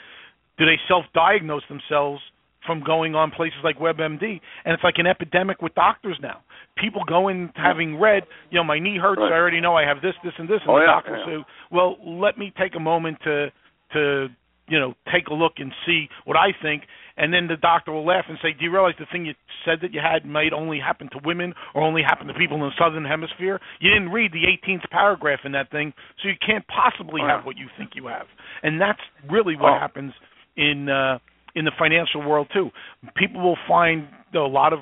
do 0.59 0.67
they 0.67 0.79
self-diagnose 0.89 1.63
themselves 1.69 2.21
from 2.67 2.83
going 2.85 3.15
on 3.15 3.31
places 3.31 3.59
like 3.65 3.79
WebMD, 3.79 4.41
and 4.65 4.75
it's 4.75 4.85
like 4.85 4.99
an 4.99 5.07
epidemic 5.07 5.63
with 5.63 5.75
doctors 5.75 6.19
now. 6.21 6.41
People 6.77 7.03
go 7.07 7.29
in 7.29 7.51
having 7.55 7.99
read, 7.99 8.25
you 8.51 8.59
know, 8.59 8.65
my 8.65 8.79
knee 8.79 8.99
hurts. 9.01 9.21
Right. 9.21 9.33
I 9.33 9.37
already 9.37 9.61
know 9.61 9.75
I 9.77 9.85
have 9.85 10.01
this, 10.03 10.15
this, 10.23 10.33
and 10.39 10.49
this, 10.49 10.61
and 10.63 10.71
oh, 10.71 10.75
the 10.77 10.81
yeah, 10.83 10.87
doctor 10.87 11.17
yeah. 11.17 11.27
will 11.35 11.43
say, 11.43 11.47
"Well, 11.71 11.97
let 12.05 12.39
me 12.39 12.53
take 12.59 12.75
a 12.77 12.81
moment 12.81 13.19
to 13.25 13.51
to 13.95 14.29
you 14.69 14.79
know 14.79 14.95
take 15.13 15.29
a 15.29 15.35
look 15.35 15.55
and 15.59 15.73
see 15.87 16.09
what 16.25 16.37
I 16.37 16.49
think." 16.63 16.83
And 17.21 17.35
then 17.35 17.49
the 17.49 17.57
doctor 17.57 17.91
will 17.91 18.07
laugh 18.07 18.27
and 18.29 18.39
say, 18.41 18.53
"Do 18.53 18.65
you 18.65 18.71
realize 18.71 18.95
the 18.99 19.07
thing 19.11 19.27
you 19.27 19.35
said 19.65 19.79
that 19.83 19.93
you 19.93 20.01
had 20.01 20.25
might 20.25 20.53
only 20.53 20.79
happen 20.79 21.09
to 21.11 21.19
women 21.25 21.53
or 21.75 21.83
only 21.83 22.03
happen 22.03 22.29
to 22.29 22.35
people 22.35 22.57
in 22.59 22.63
the 22.63 22.73
southern 22.79 23.05
hemisphere? 23.05 23.61
You 23.81 23.91
didn't 23.91 24.11
read 24.11 24.31
the 24.33 24.45
18th 24.47 24.89
paragraph 24.91 25.41
in 25.45 25.51
that 25.53 25.69
thing, 25.73 25.93
so 26.23 26.29
you 26.29 26.35
can't 26.45 26.65
possibly 26.69 27.21
Oh, 27.25 27.27
have 27.27 27.41
yeah. 27.41 27.47
what 27.47 27.57
you 27.57 27.67
think 27.77 27.97
you 27.97 28.07
have." 28.07 28.27
And 28.63 28.81
that's 28.81 29.01
really 29.29 29.57
what 29.57 29.73
Oh. 29.75 29.79
happens 29.81 30.13
in 30.57 30.89
uh 30.89 31.19
in 31.55 31.65
the 31.65 31.73
financial 31.79 32.23
world 32.23 32.49
too. 32.53 32.71
People 33.17 33.41
will 33.43 33.59
find 33.67 34.09
a 34.35 34.39
lot 34.41 34.73
of 34.73 34.81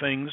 things 0.00 0.30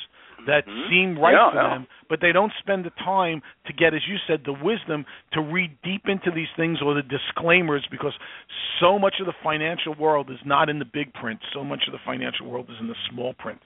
that 0.48 0.66
Mhm. 0.66 0.90
seem 0.90 1.20
right 1.20 1.34
Yeah, 1.34 1.52
yeah. 1.54 1.70
them, 1.70 1.88
but 2.10 2.20
they 2.22 2.32
don't 2.32 2.52
spend 2.60 2.86
the 2.86 2.92
time 3.04 3.42
to 3.68 3.74
get, 3.74 3.94
as 3.94 4.02
you 4.08 4.18
said, 4.28 4.42
the 4.46 4.54
wisdom 4.54 5.06
to 5.34 5.42
read 5.42 5.78
deep 5.84 6.04
into 6.06 6.32
these 6.34 6.52
things 6.56 6.80
or 6.84 6.94
the 6.94 7.04
disclaimers 7.04 7.86
because 7.92 8.14
so 8.80 8.98
much 9.00 9.16
of 9.20 9.26
the 9.26 9.34
financial 9.44 9.96
world 9.96 10.30
is 10.30 10.40
not 10.46 10.70
in 10.70 10.80
the 10.80 10.86
big 10.86 11.14
print. 11.14 11.40
So 11.54 11.64
much 11.64 11.84
of 11.88 11.94
the 11.94 12.00
financial 12.06 12.50
world 12.50 12.68
is 12.70 12.76
in 12.80 12.88
the 12.88 12.96
small 13.12 13.34
print. 13.34 13.60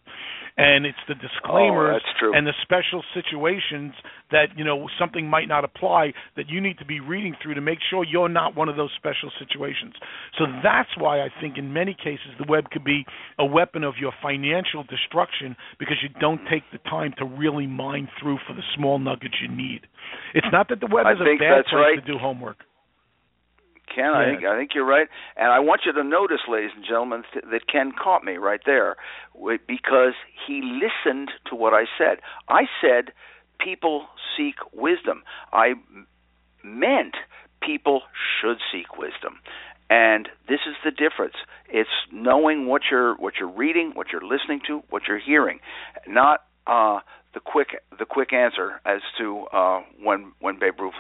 And 0.58 0.86
it's 0.86 0.98
the 1.08 1.16
disclaimers 1.16 2.02
Oh, 2.22 2.32
and 2.34 2.46
the 2.46 2.54
special 2.62 3.04
situations 3.14 3.94
that, 4.32 4.48
you 4.56 4.64
know, 4.64 4.88
something 5.00 5.30
might 5.30 5.48
not 5.48 5.64
apply 5.64 6.14
that 6.36 6.50
you 6.50 6.60
need 6.62 6.78
to 6.80 6.86
be 6.86 7.00
reading 7.00 7.36
through 7.42 7.54
to 7.56 7.62
make 7.62 7.80
sure 7.90 8.04
you're 8.04 8.30
not 8.30 8.56
one 8.56 8.70
of 8.70 8.76
those 8.76 8.92
special 8.98 9.32
situations. 9.40 9.94
So 10.38 10.46
that's 10.64 10.90
why 10.98 11.22
I 11.22 11.30
think 11.42 11.58
in 11.58 11.72
many 11.72 11.94
cases 11.94 12.36
the 12.40 12.46
web 12.50 12.70
could 12.72 12.84
be 12.84 13.06
a 13.40 13.46
weapon 13.46 13.84
of 13.84 13.96
your 14.00 14.12
financial 14.22 14.84
destruction 14.84 15.56
because 15.80 15.98
you 16.02 16.10
don't 16.20 16.42
take 16.50 16.64
the 16.72 16.80
time 16.90 17.14
to 17.20 17.26
really 17.26 17.68
mine 17.68 18.08
through 18.22 18.37
for 18.46 18.54
the 18.54 18.64
small 18.76 19.00
nuggets 19.00 19.36
you 19.42 19.48
need. 19.48 19.82
It's 20.34 20.48
not 20.52 20.70
that 20.70 20.80
the 20.80 20.88
web 20.88 21.06
is 21.08 21.22
a 21.22 21.38
bad 21.40 21.66
place 21.66 21.74
right. 21.74 21.96
to 21.96 22.02
do 22.02 22.18
homework. 22.18 22.58
Ken, 23.94 24.12
I 24.14 24.26
think 24.26 24.46
I 24.46 24.58
think 24.58 24.72
you're 24.76 24.86
right, 24.86 25.08
and 25.38 25.52
I 25.52 25.60
want 25.60 25.82
you 25.86 25.94
to 25.94 26.04
notice, 26.04 26.42
ladies 26.48 26.72
and 26.76 26.84
gentlemen, 26.84 27.24
th- 27.34 27.46
that 27.52 27.68
Ken 27.72 27.92
caught 27.92 28.24
me 28.24 28.36
right 28.36 28.60
there 28.66 28.98
because 29.34 30.14
he 30.46 30.62
listened 30.62 31.32
to 31.50 31.56
what 31.56 31.74
I 31.74 31.86
said. 31.98 32.20
I 32.50 32.64
said 32.82 33.14
people 33.60 34.08
seek 34.36 34.56
wisdom. 34.74 35.24
I 35.54 35.70
m- 35.70 36.08
meant 36.64 37.16
people 37.62 38.02
should 38.40 38.58
seek 38.72 38.98
wisdom, 38.98 39.40
and 39.90 40.28
this 40.50 40.60
is 40.68 40.76
the 40.84 40.92
difference. 40.92 41.36
It's 41.70 41.90
knowing 42.12 42.68
what 42.68 42.84
you're 42.92 43.16
what 43.16 43.36
you're 43.40 43.50
reading, 43.50 43.94
what 43.96 44.08
you're 44.12 44.22
listening 44.22 44.60
to, 44.68 44.84
what 44.90 45.04
you're 45.08 45.20
hearing, 45.20 45.60
not 46.08 46.42
uh, 46.68 47.00
the 47.38 47.52
quick 47.52 47.84
the 48.00 48.06
quick 48.06 48.34
answer 48.34 48.82
as 48.84 49.02
to 49.20 49.46
uh, 49.54 49.82
when 50.02 50.32
when 50.40 50.58
Babe 50.58 50.80
Ruth 50.80 50.96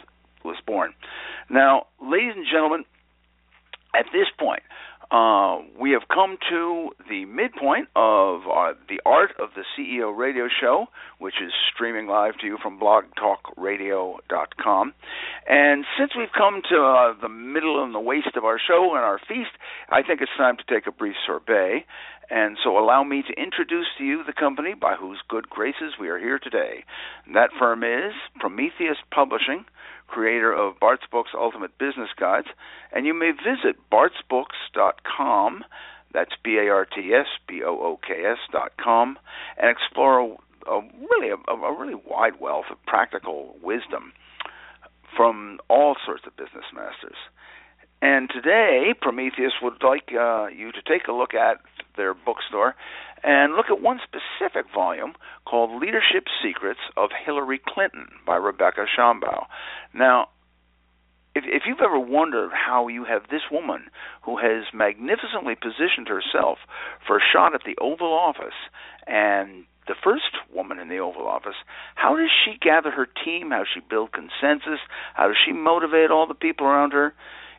was 0.46 0.58
born. 0.68 0.94
Now, 1.50 1.88
ladies 2.00 2.34
and 2.36 2.46
gentlemen, 2.46 2.86
at 3.96 4.06
this 4.14 4.28
point, 4.38 4.62
uh, 5.10 5.60
we 5.80 5.92
have 5.92 6.02
come 6.14 6.38
to 6.50 6.90
the 7.10 7.24
midpoint 7.26 7.88
of 7.96 8.42
uh, 8.42 8.74
the 8.90 9.00
Art 9.06 9.32
of 9.40 9.52
the 9.56 9.64
CEO 9.78 10.14
radio 10.16 10.50
show, 10.62 10.88
which 11.20 11.36
is 11.42 11.52
streaming 11.74 12.08
live 12.08 12.38
to 12.42 12.46
you 12.46 12.58
from 12.62 12.78
blogtalkradio.com. 12.80 14.94
And 15.48 15.86
since 15.98 16.12
we've 16.18 16.32
come 16.38 16.62
to 16.70 16.84
uh, 16.84 17.14
the 17.22 17.30
middle 17.30 17.82
and 17.84 17.96
the 17.96 18.00
waist 18.00 18.36
of 18.36 18.44
our 18.44 18.60
show 18.60 18.96
and 18.96 19.06
our 19.06 19.20
feast, 19.20 19.52
I 19.90 20.04
think 20.04 20.20
it's 20.22 20.32
time 20.38 20.58
to 20.58 20.64
take 20.74 20.88
a 20.88 20.92
brief 20.92 21.16
sorbet. 21.26 21.86
And 22.30 22.58
so 22.62 22.78
allow 22.78 23.04
me 23.04 23.24
to 23.24 23.42
introduce 23.42 23.88
to 23.98 24.04
you 24.04 24.24
the 24.26 24.34
company 24.34 24.74
by 24.74 24.96
whose 25.00 25.20
good 25.30 25.50
graces 25.50 25.94
we 26.00 26.10
are 26.10 26.20
here 26.20 26.40
today. 26.40 26.84
And 27.26 27.36
That 27.36 27.52
firm 27.58 27.84
is 27.84 28.14
Prometheus 28.40 28.98
Publishing, 29.12 29.66
creator 30.08 30.52
of 30.52 30.80
Bart's 30.80 31.06
Books 31.12 31.32
Ultimate 31.34 31.78
Business 31.78 32.10
Guides, 32.20 32.48
and 32.92 33.06
you 33.06 33.14
may 33.14 33.32
visit 33.32 33.78
bartsbooks.com, 33.92 35.64
that's 36.14 36.32
B 36.44 36.58
A 36.58 36.70
R 36.70 36.86
T 36.86 37.14
S 37.14 37.28
B 37.48 37.62
O 37.64 37.70
O 37.70 38.00
K 38.06 38.24
S 38.26 38.38
dot 38.52 38.72
com, 38.82 39.20
and 39.58 39.70
explore 39.70 40.20
a, 40.20 40.72
a 40.72 40.82
really 41.12 41.30
a, 41.30 41.52
a 41.52 41.80
really 41.80 41.96
wide 41.96 42.40
wealth 42.40 42.66
of 42.72 42.84
practical 42.86 43.56
wisdom 43.62 44.14
from 45.16 45.60
all 45.70 45.96
sorts 46.06 46.24
of 46.26 46.36
business 46.38 46.66
masters. 46.74 47.18
And 48.02 48.30
today, 48.30 48.94
Prometheus 49.02 49.54
would 49.62 49.82
like 49.84 50.12
uh, 50.14 50.48
you 50.48 50.72
to 50.72 50.82
take 50.82 51.08
a 51.08 51.12
look 51.12 51.34
at 51.34 51.58
their 51.96 52.14
bookstore 52.14 52.76
and 53.24 53.56
look 53.56 53.68
at 53.72 53.82
one 53.82 54.00
specific 54.04 54.72
volume 54.74 55.14
called 55.46 55.82
Leadership 55.82 56.26
Secrets 56.44 56.80
of 56.96 57.10
Hillary 57.26 57.60
Clinton 57.66 58.08
by 58.26 58.36
Rebecca 58.36 58.86
Shambaugh. 58.86 59.48
Now, 59.94 60.30
if, 61.34 61.44
if 61.48 61.64
you've 61.66 61.82
ever 61.82 62.00
wondered 62.00 62.52
how 62.54 62.88
you 62.88 63.04
have 63.06 63.24
this 63.30 63.50
woman 63.52 63.86
who 64.22 64.38
has 64.38 64.66
magnificently 64.74 65.56
positioned 65.56 66.08
herself 66.08 66.60
for 67.06 67.18
a 67.18 67.22
shot 67.34 67.56
at 67.56 67.62
the 67.66 67.76
Oval 67.82 68.14
Office 68.14 68.58
and 69.08 69.66
the 69.88 69.96
first 70.04 70.38
woman 70.54 70.80
in 70.80 70.90
the 70.90 70.98
Oval 70.98 71.28
Office, 71.28 71.56
how 71.96 72.16
does 72.16 72.30
she 72.30 72.58
gather 72.60 72.92
her 72.92 73.08
team? 73.26 73.50
How 73.50 73.60
does 73.60 73.68
she 73.74 73.80
build 73.80 74.12
consensus? 74.12 74.80
How 75.16 75.28
does 75.28 75.38
she 75.44 75.52
motivate 75.54 76.12
all 76.12 76.28
the 76.28 76.36
people 76.36 76.68
around 76.68 76.92
her? 76.94 77.14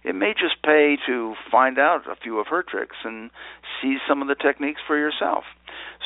It 0.05 0.15
may 0.15 0.33
just 0.33 0.63
pay 0.63 0.97
to 1.07 1.35
find 1.51 1.79
out 1.79 2.07
a 2.11 2.17
few 2.17 2.39
of 2.39 2.47
her 2.49 2.63
tricks 2.63 2.97
and 3.05 3.31
see 3.81 3.99
some 4.09 4.23
of 4.23 4.29
the 4.29 4.35
techniques 4.35 4.81
for 4.87 4.97
yourself. 4.97 5.45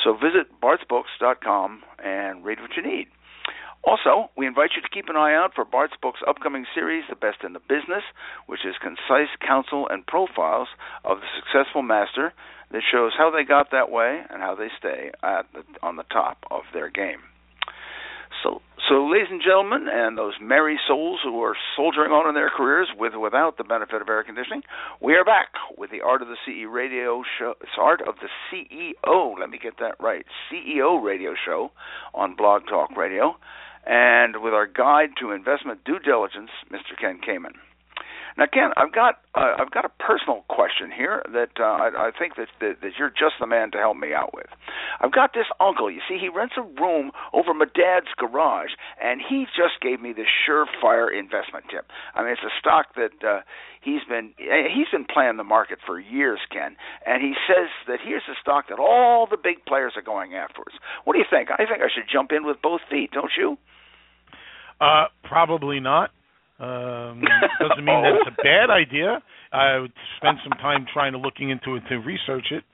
So 0.02 0.14
visit 0.14 0.60
bartsbooks.com 0.60 1.82
and 2.02 2.44
read 2.44 2.60
what 2.60 2.76
you 2.76 2.82
need. 2.82 3.08
Also, 3.84 4.30
we 4.36 4.46
invite 4.46 4.70
you 4.76 4.82
to 4.82 4.88
keep 4.88 5.08
an 5.08 5.16
eye 5.16 5.34
out 5.34 5.54
for 5.54 5.64
Bart's 5.64 5.94
book's 6.00 6.20
upcoming 6.26 6.66
series, 6.72 7.04
The 7.08 7.16
Best 7.16 7.38
in 7.44 7.52
the 7.52 7.58
Business, 7.58 8.04
which 8.46 8.64
is 8.64 8.76
concise 8.80 9.34
counsel 9.44 9.88
and 9.88 10.06
profiles 10.06 10.68
of 11.04 11.18
the 11.18 11.26
successful 11.34 11.82
master 11.82 12.32
that 12.70 12.82
shows 12.90 13.12
how 13.18 13.30
they 13.30 13.42
got 13.42 13.72
that 13.72 13.90
way 13.90 14.22
and 14.30 14.40
how 14.40 14.54
they 14.54 14.68
stay 14.78 15.10
the, 15.22 15.64
on 15.82 15.96
the 15.96 16.04
top 16.04 16.44
of 16.50 16.62
their 16.72 16.90
game. 16.90 17.18
So, 18.42 18.60
so, 18.88 19.06
ladies 19.06 19.28
and 19.30 19.40
gentlemen, 19.40 19.86
and 19.88 20.18
those 20.18 20.34
merry 20.40 20.78
souls 20.88 21.20
who 21.22 21.40
are 21.42 21.56
soldiering 21.76 22.10
on 22.10 22.28
in 22.28 22.34
their 22.34 22.50
careers 22.50 22.88
with 22.98 23.14
without 23.14 23.56
the 23.56 23.64
benefit 23.64 24.02
of 24.02 24.08
air 24.08 24.24
conditioning, 24.24 24.62
we 25.00 25.14
are 25.14 25.24
back 25.24 25.48
with 25.78 25.90
the 25.90 26.00
Art 26.00 26.20
of 26.20 26.28
the 26.28 26.36
CEO 26.46 26.72
radio 26.72 27.22
show. 27.38 27.54
It's 27.60 27.78
Art 27.78 28.00
of 28.06 28.16
the 28.16 28.28
CEO. 28.50 29.38
Let 29.38 29.50
me 29.50 29.58
get 29.62 29.78
that 29.78 29.94
right. 30.00 30.26
CEO 30.50 31.02
radio 31.02 31.34
show 31.46 31.70
on 32.12 32.34
Blog 32.34 32.66
Talk 32.66 32.96
Radio, 32.96 33.36
and 33.86 34.42
with 34.42 34.52
our 34.52 34.66
guide 34.66 35.10
to 35.20 35.30
investment 35.30 35.84
due 35.84 36.00
diligence, 36.00 36.50
Mr. 36.70 36.98
Ken 37.00 37.20
Kamen. 37.26 37.54
Now, 38.36 38.46
Ken, 38.52 38.70
I've 38.76 38.92
got 38.92 39.20
uh, 39.34 39.56
I've 39.58 39.70
got 39.70 39.84
a 39.84 39.92
personal 40.00 40.44
question 40.48 40.90
here 40.94 41.22
that 41.32 41.56
uh, 41.60 41.64
I, 41.64 42.08
I 42.08 42.10
think 42.16 42.36
that, 42.36 42.48
that 42.60 42.80
that 42.82 42.92
you're 42.98 43.10
just 43.10 43.36
the 43.40 43.46
man 43.46 43.70
to 43.72 43.78
help 43.78 43.96
me 43.96 44.12
out 44.12 44.32
with. 44.34 44.48
I've 45.00 45.12
got 45.12 45.34
this 45.34 45.46
uncle. 45.60 45.90
You 45.90 46.00
see, 46.08 46.18
he 46.20 46.28
rents 46.28 46.54
a 46.56 46.62
room 46.80 47.12
over 47.32 47.54
my 47.54 47.66
dad's 47.66 48.12
garage, 48.16 48.72
and 49.02 49.20
he 49.20 49.46
just 49.56 49.80
gave 49.80 50.00
me 50.00 50.12
this 50.12 50.28
surefire 50.48 51.08
investment 51.12 51.66
tip. 51.70 51.86
I 52.14 52.22
mean, 52.22 52.32
it's 52.32 52.42
a 52.42 52.54
stock 52.58 52.94
that 52.96 53.16
uh, 53.26 53.40
he's 53.80 54.04
been 54.08 54.32
he's 54.38 54.88
been 54.92 55.06
playing 55.06 55.36
the 55.36 55.44
market 55.44 55.78
for 55.84 55.98
years, 56.00 56.40
Ken, 56.50 56.76
and 57.06 57.22
he 57.22 57.34
says 57.46 57.68
that 57.88 57.98
here's 58.04 58.24
a 58.30 58.36
stock 58.40 58.68
that 58.68 58.78
all 58.78 59.26
the 59.30 59.36
big 59.36 59.64
players 59.66 59.92
are 59.96 60.02
going 60.02 60.34
afterwards. 60.34 60.76
What 61.04 61.14
do 61.14 61.18
you 61.18 61.28
think? 61.28 61.50
I 61.50 61.64
think 61.68 61.80
I 61.82 61.88
should 61.92 62.08
jump 62.10 62.32
in 62.32 62.44
with 62.44 62.62
both 62.62 62.80
feet, 62.90 63.10
don't 63.12 63.32
you? 63.36 63.58
Uh, 64.80 65.06
probably 65.22 65.80
not. 65.80 66.10
Um, 66.58 67.22
doesn't 67.60 67.84
mean 67.84 68.02
that 68.02 68.14
it's 68.20 68.38
a 68.38 68.42
bad 68.42 68.70
idea. 68.70 69.22
I 69.52 69.78
would 69.78 69.92
spend 70.16 70.38
some 70.42 70.58
time 70.58 70.86
trying 70.92 71.12
to 71.12 71.18
looking 71.18 71.50
into 71.50 71.76
it 71.76 71.82
to 71.88 71.96
research 71.96 72.46
it. 72.50 72.64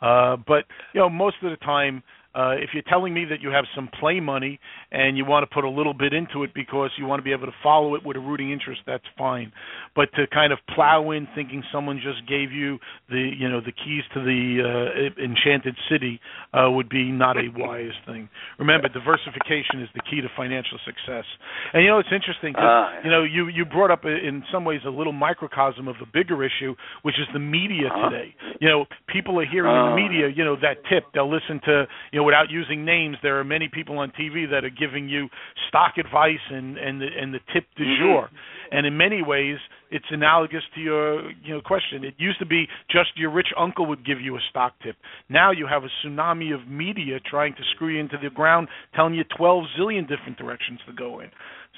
Uh, 0.00 0.36
but 0.46 0.64
you 0.92 1.00
know, 1.00 1.08
most 1.08 1.36
of 1.42 1.50
the 1.50 1.56
time, 1.58 2.02
uh, 2.36 2.52
if 2.60 2.70
you're 2.74 2.84
telling 2.86 3.14
me 3.14 3.24
that 3.24 3.40
you 3.40 3.48
have 3.48 3.64
some 3.74 3.88
play 3.98 4.20
money 4.20 4.60
and 4.92 5.16
you 5.16 5.24
want 5.24 5.48
to 5.48 5.52
put 5.52 5.64
a 5.64 5.70
little 5.70 5.94
bit 5.94 6.12
into 6.12 6.44
it 6.44 6.52
because 6.54 6.90
you 6.98 7.06
want 7.06 7.18
to 7.18 7.24
be 7.24 7.32
able 7.32 7.46
to 7.46 7.56
follow 7.62 7.94
it 7.94 8.04
with 8.04 8.16
a 8.16 8.20
rooting 8.20 8.52
interest, 8.52 8.82
that's 8.86 9.04
fine. 9.16 9.52
But 9.94 10.12
to 10.16 10.26
kind 10.26 10.52
of 10.52 10.58
plow 10.74 11.12
in 11.12 11.26
thinking 11.34 11.64
someone 11.72 11.96
just 11.96 12.28
gave 12.28 12.52
you 12.52 12.78
the 13.08 13.32
you 13.38 13.48
know 13.48 13.60
the 13.60 13.72
keys 13.72 14.04
to 14.12 14.20
the 14.20 14.60
uh, 14.60 15.22
enchanted 15.22 15.76
city 15.90 16.20
uh, 16.52 16.70
would 16.70 16.90
be 16.90 17.10
not 17.10 17.38
a 17.38 17.48
wise 17.56 17.96
thing. 18.04 18.28
Remember, 18.58 18.88
diversification 18.88 19.80
is 19.80 19.88
the 19.94 20.02
key 20.04 20.20
to 20.20 20.28
financial 20.36 20.78
success. 20.84 21.24
And 21.72 21.82
you 21.82 21.88
know 21.88 21.98
it's 21.98 22.12
interesting. 22.12 22.52
Cause, 22.52 22.62
uh, 22.62 23.00
you 23.02 23.10
know 23.10 23.24
you 23.24 23.48
you 23.48 23.64
brought 23.64 23.90
up 23.90 24.04
in 24.04 24.44
some 24.52 24.66
ways 24.66 24.80
a 24.84 24.90
little 24.90 25.14
microcosm 25.14 25.88
of 25.88 25.96
a 26.02 26.06
bigger 26.12 26.44
issue, 26.44 26.74
which 27.00 27.16
is 27.16 27.26
the 27.32 27.40
media 27.40 27.88
uh-huh. 27.88 28.10
today. 28.10 28.34
You 28.60 28.68
know, 28.68 28.84
people 29.08 29.40
are 29.40 29.46
hearing 29.46 29.72
in 29.72 29.86
the 29.88 29.92
uh. 29.92 29.96
media, 29.96 30.28
you 30.28 30.44
know, 30.44 30.56
that 30.60 30.84
tip. 30.92 31.04
They'll 31.14 31.32
listen 31.32 31.60
to 31.64 31.86
you 32.12 32.20
know 32.20 32.25
without 32.26 32.50
using 32.50 32.84
names, 32.84 33.16
there 33.22 33.38
are 33.38 33.44
many 33.44 33.70
people 33.72 33.98
on 33.98 34.10
TV 34.10 34.50
that 34.50 34.64
are 34.64 34.70
giving 34.70 35.08
you 35.08 35.28
stock 35.68 35.94
advice 35.96 36.42
and 36.50 36.76
and 36.76 37.00
the, 37.00 37.06
and 37.06 37.32
the 37.32 37.38
tip 37.54 37.64
du 37.76 37.84
mm-hmm. 37.84 38.02
jour. 38.02 38.30
And 38.72 38.84
in 38.84 38.96
many 38.96 39.22
ways, 39.22 39.58
it's 39.90 40.06
analogous 40.10 40.62
to 40.74 40.80
your 40.80 41.30
you 41.30 41.54
know 41.54 41.60
question. 41.60 42.04
It 42.04 42.14
used 42.18 42.40
to 42.40 42.46
be 42.46 42.66
just 42.90 43.10
your 43.16 43.30
rich 43.30 43.48
uncle 43.56 43.86
would 43.86 44.04
give 44.04 44.20
you 44.20 44.36
a 44.36 44.40
stock 44.50 44.74
tip. 44.82 44.96
Now 45.28 45.52
you 45.52 45.66
have 45.66 45.84
a 45.84 45.88
tsunami 46.02 46.52
of 46.52 46.68
media 46.68 47.20
trying 47.20 47.54
to 47.54 47.62
screw 47.74 47.94
you 47.94 48.00
into 48.00 48.16
the 48.22 48.30
ground, 48.30 48.68
telling 48.94 49.14
you 49.14 49.24
12 49.36 49.64
zillion 49.78 50.08
different 50.08 50.36
directions 50.36 50.80
to 50.86 50.92
go 50.92 51.20
in. 51.20 51.30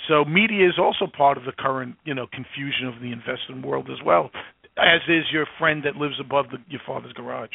So 0.08 0.24
media 0.24 0.66
is 0.66 0.78
also 0.78 1.06
part 1.06 1.36
of 1.36 1.44
the 1.44 1.52
current 1.52 1.96
you 2.04 2.14
know 2.14 2.26
confusion 2.32 2.86
of 2.86 3.02
the 3.02 3.12
investment 3.12 3.66
world 3.66 3.88
as 3.90 4.02
well, 4.04 4.30
as 4.78 5.00
is 5.08 5.24
your 5.30 5.46
friend 5.58 5.82
that 5.84 5.96
lives 5.96 6.16
above 6.18 6.46
the, 6.50 6.58
your 6.68 6.80
father's 6.86 7.12
garage. 7.12 7.50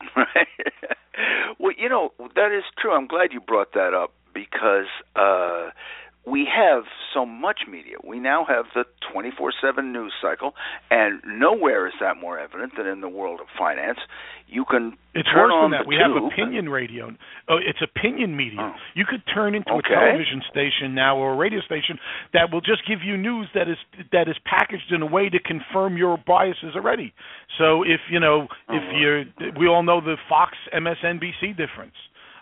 Right. 0.16 0.46
You 1.84 1.90
know 1.90 2.12
that 2.34 2.50
is 2.50 2.64
true. 2.78 2.92
I'm 2.92 3.06
glad 3.06 3.34
you 3.34 3.40
brought 3.40 3.74
that 3.74 3.92
up 3.92 4.14
because 4.32 4.88
uh, 5.14 5.68
we 6.26 6.48
have 6.48 6.84
so 7.12 7.26
much 7.26 7.60
media. 7.70 7.96
We 8.02 8.18
now 8.18 8.44
have 8.44 8.66
the 8.74 8.84
24/7 9.12 9.92
news 9.92 10.12
cycle, 10.22 10.54
and 10.90 11.20
nowhere 11.24 11.86
is 11.86 11.94
that 12.00 12.16
more 12.16 12.38
evident 12.38 12.76
than 12.76 12.86
in 12.86 13.00
the 13.00 13.08
world 13.08 13.40
of 13.40 13.46
finance. 13.58 13.98
You 14.46 14.64
can 14.64 14.96
it's 15.14 15.28
turn 15.28 15.50
worse 15.50 15.52
on 15.52 15.70
than 15.70 15.80
that. 15.80 15.86
We 15.86 15.96
have 15.96 16.16
opinion 16.16 16.68
radio. 16.68 17.12
Oh, 17.48 17.58
it's 17.58 17.82
opinion 17.82 18.36
media. 18.36 18.60
Oh. 18.60 18.74
You 18.94 19.04
could 19.04 19.22
turn 19.32 19.54
into 19.54 19.70
okay. 19.72 19.94
a 19.94 19.98
television 19.98 20.42
station 20.50 20.94
now 20.94 21.16
or 21.18 21.34
a 21.34 21.36
radio 21.36 21.60
station 21.60 21.98
that 22.32 22.50
will 22.50 22.60
just 22.60 22.86
give 22.86 23.02
you 23.02 23.16
news 23.16 23.48
that 23.54 23.68
is 23.68 23.78
that 24.12 24.28
is 24.28 24.36
packaged 24.44 24.92
in 24.92 25.02
a 25.02 25.06
way 25.06 25.28
to 25.28 25.38
confirm 25.38 25.96
your 25.96 26.16
biases 26.16 26.74
already. 26.74 27.12
So 27.58 27.82
if 27.82 28.00
you 28.10 28.18
know 28.18 28.48
oh, 28.68 28.74
if 28.74 28.82
you're, 28.92 29.24
we 29.58 29.68
all 29.68 29.82
know 29.82 30.00
the 30.00 30.16
Fox 30.28 30.56
MSNBC 30.72 31.56
difference. 31.56 31.94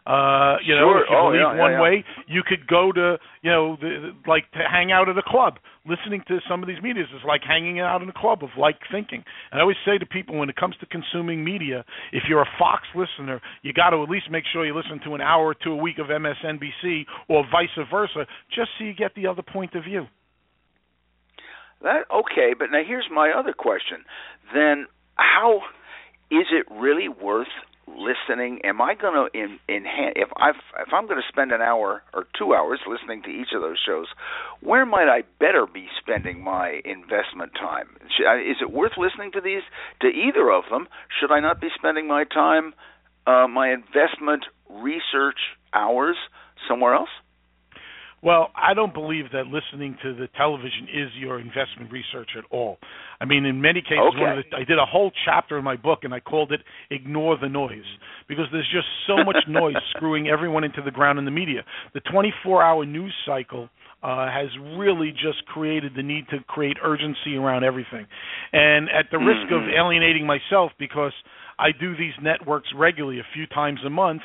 Uh, 0.04 0.58
you 0.66 0.74
sure. 0.74 0.82
know, 0.82 0.98
if 0.98 1.06
you 1.10 1.16
oh, 1.16 1.30
believe 1.30 1.46
yeah, 1.46 1.62
one 1.62 1.72
yeah, 1.72 1.82
way, 1.82 2.04
you 2.26 2.42
could 2.42 2.66
go 2.66 2.90
to, 2.90 3.18
you 3.42 3.50
know, 3.50 3.76
the, 3.80 4.10
like 4.26 4.50
to 4.50 4.58
hang 4.58 4.90
out 4.90 5.08
at 5.08 5.16
a 5.16 5.22
club. 5.22 5.58
Listening 5.86 6.22
to 6.26 6.38
some 6.48 6.62
of 6.62 6.66
these 6.66 6.82
medias 6.82 7.06
is 7.14 7.22
like 7.26 7.42
hanging 7.46 7.78
out 7.78 8.02
in 8.02 8.08
a 8.08 8.12
club 8.12 8.42
of 8.42 8.50
like 8.58 8.78
thinking. 8.90 9.22
And 9.50 9.58
I 9.58 9.62
always 9.62 9.76
say 9.86 9.98
to 9.98 10.06
people 10.06 10.38
when 10.38 10.50
it 10.50 10.56
comes 10.56 10.74
to 10.80 10.86
consuming 10.86 11.44
media, 11.44 11.84
if 12.12 12.24
you're 12.28 12.42
a 12.42 12.50
Fox 12.58 12.82
listener, 12.96 13.40
you 13.62 13.72
got 13.72 13.90
to 13.90 14.02
at 14.02 14.10
least 14.10 14.26
make 14.28 14.42
sure 14.52 14.66
you 14.66 14.74
listen 14.74 14.98
to 15.04 15.14
an 15.14 15.20
hour 15.20 15.46
or 15.46 15.54
two 15.54 15.70
a 15.70 15.76
week 15.76 15.98
of 15.98 16.06
MSNBC 16.06 17.06
or 17.28 17.44
vice 17.50 17.70
versa, 17.88 18.26
just 18.50 18.70
so 18.78 18.84
you 18.84 18.94
get 18.94 19.14
the 19.14 19.28
other 19.28 19.42
point 19.42 19.74
of 19.74 19.84
view. 19.84 20.06
That 21.82 22.06
okay, 22.10 22.54
but 22.58 22.70
now 22.70 22.82
here's 22.86 23.08
my 23.12 23.30
other 23.30 23.52
question. 23.52 23.98
Then 24.54 24.86
how 25.14 25.62
is 26.30 26.46
it 26.50 26.66
really 26.70 27.08
worth 27.08 27.48
listening 27.96 28.60
am 28.64 28.80
i 28.80 28.94
going 28.94 29.14
to 29.14 29.38
in 29.38 29.58
enhance 29.68 30.14
if 30.16 30.28
i 30.36 30.50
if 30.50 30.92
i'm 30.92 31.06
going 31.06 31.20
to 31.20 31.28
spend 31.28 31.52
an 31.52 31.60
hour 31.60 32.02
or 32.14 32.26
2 32.38 32.54
hours 32.54 32.80
listening 32.86 33.22
to 33.22 33.28
each 33.28 33.48
of 33.54 33.62
those 33.62 33.78
shows 33.84 34.06
where 34.60 34.86
might 34.86 35.08
i 35.08 35.22
better 35.38 35.66
be 35.66 35.86
spending 36.00 36.42
my 36.42 36.80
investment 36.84 37.52
time? 37.54 37.88
Should 38.16 38.26
I, 38.26 38.38
is 38.38 38.56
it 38.60 38.72
worth 38.72 38.92
listening 38.96 39.32
to 39.32 39.40
these 39.40 39.62
to 40.00 40.08
either 40.08 40.50
of 40.50 40.64
them? 40.70 40.88
Should 41.20 41.30
i 41.30 41.40
not 41.40 41.60
be 41.60 41.68
spending 41.74 42.06
my 42.06 42.24
time 42.24 42.74
uh, 43.26 43.46
my 43.46 43.72
investment 43.72 44.44
research 44.68 45.38
hours 45.72 46.16
somewhere 46.68 46.94
else 46.94 47.10
well, 48.22 48.50
I 48.54 48.72
don't 48.72 48.94
believe 48.94 49.26
that 49.32 49.46
listening 49.48 49.98
to 50.02 50.14
the 50.14 50.28
television 50.36 50.86
is 50.92 51.10
your 51.18 51.40
investment 51.40 51.90
research 51.90 52.30
at 52.38 52.44
all. 52.52 52.78
I 53.20 53.24
mean, 53.24 53.44
in 53.44 53.60
many 53.60 53.82
cases, 53.82 53.98
okay. 54.14 54.20
one 54.20 54.38
of 54.38 54.44
the, 54.48 54.56
I 54.56 54.64
did 54.64 54.78
a 54.78 54.86
whole 54.86 55.10
chapter 55.24 55.58
in 55.58 55.64
my 55.64 55.76
book, 55.76 56.00
and 56.02 56.14
I 56.14 56.20
called 56.20 56.52
it 56.52 56.60
"Ignore 56.90 57.38
the 57.38 57.48
Noise" 57.48 57.88
because 58.28 58.46
there's 58.52 58.70
just 58.72 58.86
so 59.08 59.24
much 59.24 59.38
noise 59.48 59.74
screwing 59.96 60.28
everyone 60.28 60.62
into 60.62 60.82
the 60.82 60.92
ground 60.92 61.18
in 61.18 61.24
the 61.24 61.32
media. 61.32 61.64
The 61.94 62.00
24-hour 62.00 62.86
news 62.86 63.12
cycle 63.26 63.68
uh, 64.04 64.26
has 64.26 64.48
really 64.76 65.10
just 65.10 65.44
created 65.46 65.92
the 65.96 66.02
need 66.02 66.28
to 66.30 66.38
create 66.46 66.76
urgency 66.82 67.34
around 67.36 67.64
everything, 67.64 68.06
and 68.52 68.88
at 68.88 69.06
the 69.10 69.18
risk 69.18 69.50
mm-hmm. 69.50 69.68
of 69.68 69.74
alienating 69.76 70.26
myself 70.26 70.70
because 70.78 71.12
I 71.58 71.70
do 71.78 71.96
these 71.96 72.14
networks 72.22 72.68
regularly, 72.76 73.18
a 73.18 73.26
few 73.34 73.46
times 73.46 73.80
a 73.84 73.90
month, 73.90 74.22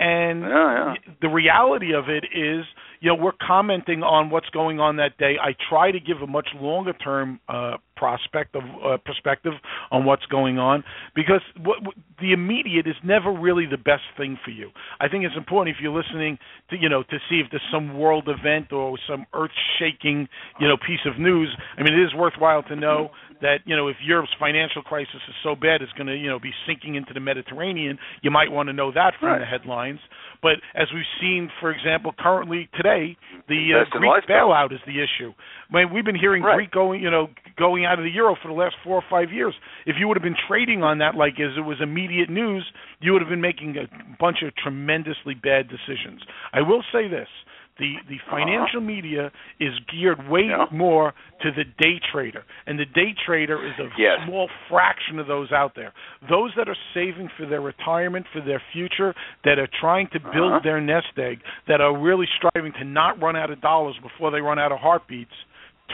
and 0.00 0.40
yeah, 0.40 0.94
yeah. 0.94 1.12
the 1.20 1.28
reality 1.28 1.92
of 1.94 2.08
it 2.08 2.24
is 2.34 2.64
you 3.00 3.08
know 3.08 3.14
we're 3.14 3.32
commenting 3.46 4.02
on 4.02 4.30
what's 4.30 4.48
going 4.48 4.80
on 4.80 4.96
that 4.96 5.18
day. 5.18 5.34
I 5.40 5.50
try 5.68 5.92
to 5.92 6.00
give 6.00 6.22
a 6.22 6.26
much 6.26 6.48
longer 6.54 6.94
term 6.94 7.38
uh, 7.48 7.76
prospect 7.96 8.56
of 8.56 8.62
uh, 8.62 8.96
perspective 9.04 9.52
on 9.90 10.06
what's 10.06 10.24
going 10.26 10.58
on 10.58 10.82
because 11.14 11.42
what, 11.62 11.82
what, 11.84 11.94
the 12.18 12.32
immediate 12.32 12.86
is 12.86 12.94
never 13.04 13.30
really 13.30 13.66
the 13.66 13.76
best 13.76 14.02
thing 14.16 14.38
for 14.42 14.50
you. 14.50 14.70
I 15.00 15.08
think 15.08 15.24
it's 15.24 15.36
important 15.36 15.76
if 15.76 15.82
you're 15.82 15.94
listening 15.94 16.38
to 16.70 16.76
you 16.80 16.88
know 16.88 17.02
to 17.02 17.18
see 17.28 17.40
if 17.44 17.48
there's 17.50 17.62
some 17.70 17.98
world 17.98 18.26
event 18.26 18.72
or 18.72 18.98
some 19.06 19.26
earth 19.34 19.52
shaking 19.78 20.28
you 20.58 20.66
know 20.66 20.78
piece 20.78 21.04
of 21.04 21.20
news. 21.20 21.54
I 21.76 21.82
mean, 21.82 21.92
it 21.92 22.02
is 22.02 22.14
worthwhile 22.14 22.62
to 22.64 22.76
know 22.76 23.10
that 23.42 23.58
you 23.64 23.76
know 23.76 23.88
if 23.88 23.96
Europe's 24.04 24.32
financial 24.38 24.82
crisis 24.82 25.20
is 25.28 25.34
so 25.42 25.54
bad 25.54 25.82
it's 25.82 25.92
going 25.92 26.06
to 26.06 26.16
you 26.16 26.28
know 26.28 26.38
be 26.38 26.52
sinking 26.66 26.94
into 26.94 27.12
the 27.12 27.20
Mediterranean. 27.20 27.98
You 28.22 28.30
might 28.30 28.50
want 28.50 28.68
to 28.68 28.72
know 28.72 28.92
that 28.92 29.14
from 29.18 29.30
right. 29.30 29.38
the 29.38 29.46
headlines. 29.46 30.00
But 30.42 30.56
as 30.74 30.88
we've 30.94 31.04
seen, 31.20 31.50
for 31.60 31.70
example, 31.70 32.14
currently 32.18 32.68
today, 32.74 33.16
the 33.48 33.84
uh, 33.84 33.90
Greek 33.90 34.24
bailout 34.28 34.72
is 34.72 34.80
the 34.86 34.96
issue. 34.96 35.32
I 35.70 35.76
mean, 35.76 35.92
we've 35.92 36.04
been 36.04 36.18
hearing 36.18 36.42
right. 36.42 36.56
Greek 36.56 36.70
going, 36.70 37.02
you 37.02 37.10
know, 37.10 37.28
going 37.58 37.84
out 37.84 37.98
of 37.98 38.04
the 38.04 38.10
euro 38.10 38.36
for 38.40 38.48
the 38.48 38.54
last 38.54 38.76
four 38.82 38.96
or 38.96 39.04
five 39.10 39.30
years. 39.30 39.54
If 39.84 39.96
you 39.98 40.08
would 40.08 40.16
have 40.16 40.22
been 40.22 40.40
trading 40.48 40.82
on 40.82 40.98
that 40.98 41.14
like 41.14 41.34
as 41.34 41.56
it 41.56 41.60
was 41.60 41.76
immediate 41.82 42.30
news, 42.30 42.64
you 43.00 43.12
would 43.12 43.20
have 43.20 43.28
been 43.28 43.40
making 43.40 43.76
a 43.76 43.86
bunch 44.18 44.38
of 44.42 44.54
tremendously 44.56 45.34
bad 45.34 45.68
decisions. 45.68 46.22
I 46.52 46.62
will 46.62 46.82
say 46.92 47.08
this: 47.08 47.28
The 47.80 47.94
the 48.08 48.18
financial 48.30 48.82
media 48.82 49.32
is 49.58 49.72
geared 49.90 50.28
way 50.28 50.48
yeah. 50.50 50.66
more 50.70 51.14
to 51.40 51.50
the 51.50 51.64
day 51.64 51.98
trader, 52.12 52.44
and 52.66 52.78
the 52.78 52.84
day 52.84 53.14
trader 53.26 53.66
is 53.66 53.72
a 53.80 53.88
yes. 53.98 54.18
small 54.26 54.50
fraction 54.68 55.18
of 55.18 55.26
those 55.26 55.50
out 55.50 55.72
there. 55.74 55.94
Those 56.28 56.52
that 56.58 56.68
are 56.68 56.76
saving 56.92 57.30
for 57.38 57.46
their 57.46 57.62
retirement, 57.62 58.26
for 58.34 58.42
their 58.42 58.62
future, 58.72 59.14
that 59.44 59.58
are 59.58 59.68
trying 59.80 60.08
to 60.12 60.20
build 60.20 60.52
uh-huh. 60.52 60.60
their 60.62 60.80
nest 60.80 61.16
egg, 61.16 61.38
that 61.68 61.80
are 61.80 61.96
really 61.96 62.26
striving 62.36 62.72
to 62.78 62.84
not 62.84 63.20
run 63.20 63.34
out 63.34 63.50
of 63.50 63.62
dollars 63.62 63.96
before 64.02 64.30
they 64.30 64.40
run 64.40 64.58
out 64.58 64.72
of 64.72 64.78
heartbeats, 64.78 65.32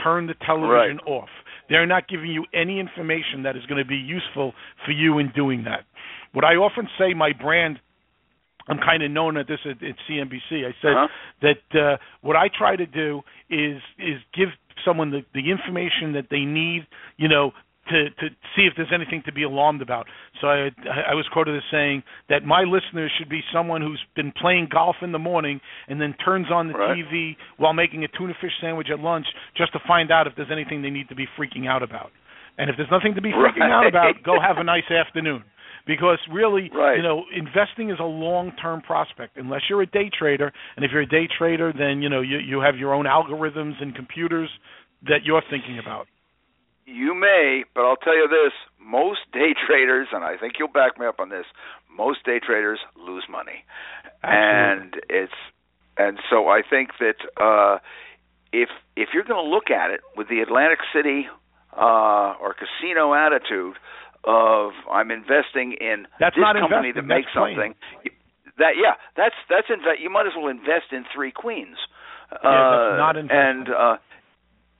turn 0.03 0.27
the 0.27 0.35
television 0.45 0.97
right. 0.97 1.07
off. 1.07 1.29
They're 1.69 1.87
not 1.87 2.09
giving 2.09 2.31
you 2.31 2.45
any 2.53 2.81
information 2.81 3.43
that 3.43 3.55
is 3.55 3.65
going 3.65 3.81
to 3.81 3.87
be 3.87 3.95
useful 3.95 4.53
for 4.85 4.91
you 4.91 5.19
in 5.19 5.31
doing 5.33 5.63
that. 5.63 5.85
What 6.33 6.43
I 6.43 6.55
often 6.55 6.87
say, 6.99 7.13
my 7.13 7.31
brand 7.31 7.79
I'm 8.67 8.79
kind 8.79 9.03
of 9.03 9.11
known 9.11 9.37
at 9.37 9.47
this 9.47 9.59
at, 9.65 9.83
at 9.83 9.95
CNBC. 10.09 10.65
I 10.65 10.73
said 10.81 10.91
uh-huh. 10.91 11.07
that 11.41 11.79
uh, 11.79 11.97
what 12.21 12.35
I 12.35 12.47
try 12.55 12.75
to 12.75 12.85
do 12.85 13.21
is 13.49 13.81
is 13.97 14.19
give 14.33 14.49
someone 14.85 15.11
the, 15.11 15.21
the 15.33 15.51
information 15.51 16.13
that 16.13 16.27
they 16.29 16.41
need, 16.41 16.87
you 17.17 17.27
know, 17.27 17.51
to 17.89 18.09
to 18.09 18.29
see 18.55 18.63
if 18.63 18.73
there's 18.75 18.91
anything 18.93 19.23
to 19.25 19.31
be 19.31 19.43
alarmed 19.43 19.81
about. 19.81 20.07
So 20.41 20.47
I 20.47 20.69
I 20.85 21.13
was 21.13 21.25
quoted 21.31 21.55
as 21.55 21.63
saying 21.71 22.03
that 22.29 22.43
my 22.43 22.63
listeners 22.63 23.11
should 23.17 23.29
be 23.29 23.41
someone 23.53 23.81
who's 23.81 24.03
been 24.15 24.31
playing 24.31 24.67
golf 24.71 24.97
in 25.01 25.11
the 25.11 25.19
morning 25.19 25.59
and 25.87 26.01
then 26.01 26.13
turns 26.23 26.47
on 26.51 26.67
the 26.67 26.73
right. 26.73 26.97
TV 26.97 27.35
while 27.57 27.73
making 27.73 28.03
a 28.03 28.07
tuna 28.17 28.33
fish 28.41 28.51
sandwich 28.61 28.87
at 28.91 28.99
lunch 28.99 29.25
just 29.55 29.73
to 29.73 29.79
find 29.87 30.11
out 30.11 30.27
if 30.27 30.33
there's 30.35 30.51
anything 30.51 30.81
they 30.81 30.89
need 30.89 31.09
to 31.09 31.15
be 31.15 31.27
freaking 31.39 31.67
out 31.67 31.83
about. 31.83 32.11
And 32.57 32.69
if 32.71 32.75
there's 32.75 32.91
nothing 32.91 33.13
to 33.15 33.21
be 33.21 33.29
freaking 33.29 33.61
right. 33.61 33.71
out 33.71 33.87
about, 33.87 34.15
go 34.23 34.41
have 34.41 34.57
a 34.57 34.63
nice 34.63 34.89
afternoon 34.89 35.43
because 35.87 36.19
really, 36.31 36.69
right. 36.73 36.97
you 36.97 37.03
know, 37.03 37.23
investing 37.35 37.89
is 37.89 37.97
a 37.99 38.05
long-term 38.05 38.81
prospect. 38.81 39.37
Unless 39.37 39.61
you're 39.69 39.81
a 39.81 39.87
day 39.87 40.11
trader, 40.17 40.51
and 40.75 40.85
if 40.85 40.91
you're 40.91 41.01
a 41.01 41.07
day 41.07 41.27
trader, 41.37 41.73
then 41.75 42.01
you 42.01 42.09
know 42.09 42.21
you 42.21 42.37
you 42.37 42.59
have 42.61 42.75
your 42.77 42.93
own 42.93 43.05
algorithms 43.05 43.81
and 43.81 43.95
computers 43.95 44.49
that 45.03 45.23
you're 45.23 45.43
thinking 45.49 45.79
about. 45.79 46.07
You 46.85 47.13
may, 47.13 47.63
but 47.73 47.81
I'll 47.81 47.97
tell 47.97 48.15
you 48.15 48.27
this: 48.27 48.53
most 48.79 49.19
day 49.33 49.55
traders, 49.65 50.07
and 50.11 50.23
I 50.23 50.37
think 50.37 50.53
you'll 50.59 50.67
back 50.67 50.99
me 50.99 51.05
up 51.05 51.19
on 51.19 51.29
this, 51.29 51.45
most 51.95 52.23
day 52.25 52.39
traders 52.45 52.79
lose 52.95 53.25
money, 53.29 53.63
Absolutely. 54.23 54.83
and 54.83 54.95
it's 55.09 55.33
and 55.97 56.19
so 56.29 56.47
I 56.47 56.61
think 56.67 56.91
that 56.99 57.17
uh, 57.41 57.79
if 58.51 58.69
if 58.95 59.09
you're 59.13 59.23
going 59.23 59.43
to 59.43 59.49
look 59.49 59.69
at 59.71 59.89
it 59.91 60.01
with 60.15 60.29
the 60.29 60.39
Atlantic 60.39 60.79
City 60.93 61.27
uh, 61.75 62.35
or 62.41 62.53
casino 62.53 63.13
attitude, 63.13 63.75
of 64.23 64.71
I'm 64.91 65.11
investing 65.11 65.73
in 65.79 66.07
that's 66.19 66.35
this 66.35 66.43
company 66.43 66.91
that 66.93 67.03
makes 67.03 67.27
that's 67.33 67.37
something. 67.37 67.73
That 68.57 68.73
yeah, 68.75 68.97
that's 69.15 69.35
that's 69.49 69.67
inve- 69.67 70.01
you 70.01 70.09
might 70.09 70.25
as 70.25 70.33
well 70.35 70.47
invest 70.49 70.91
in 70.91 71.05
three 71.13 71.31
queens. 71.31 71.77
Yeah, 72.31 72.37
that's 72.43 72.93
uh, 72.93 72.97
not 72.97 73.15
investing. 73.17 73.37
and 73.37 73.65
uh, 73.69 73.95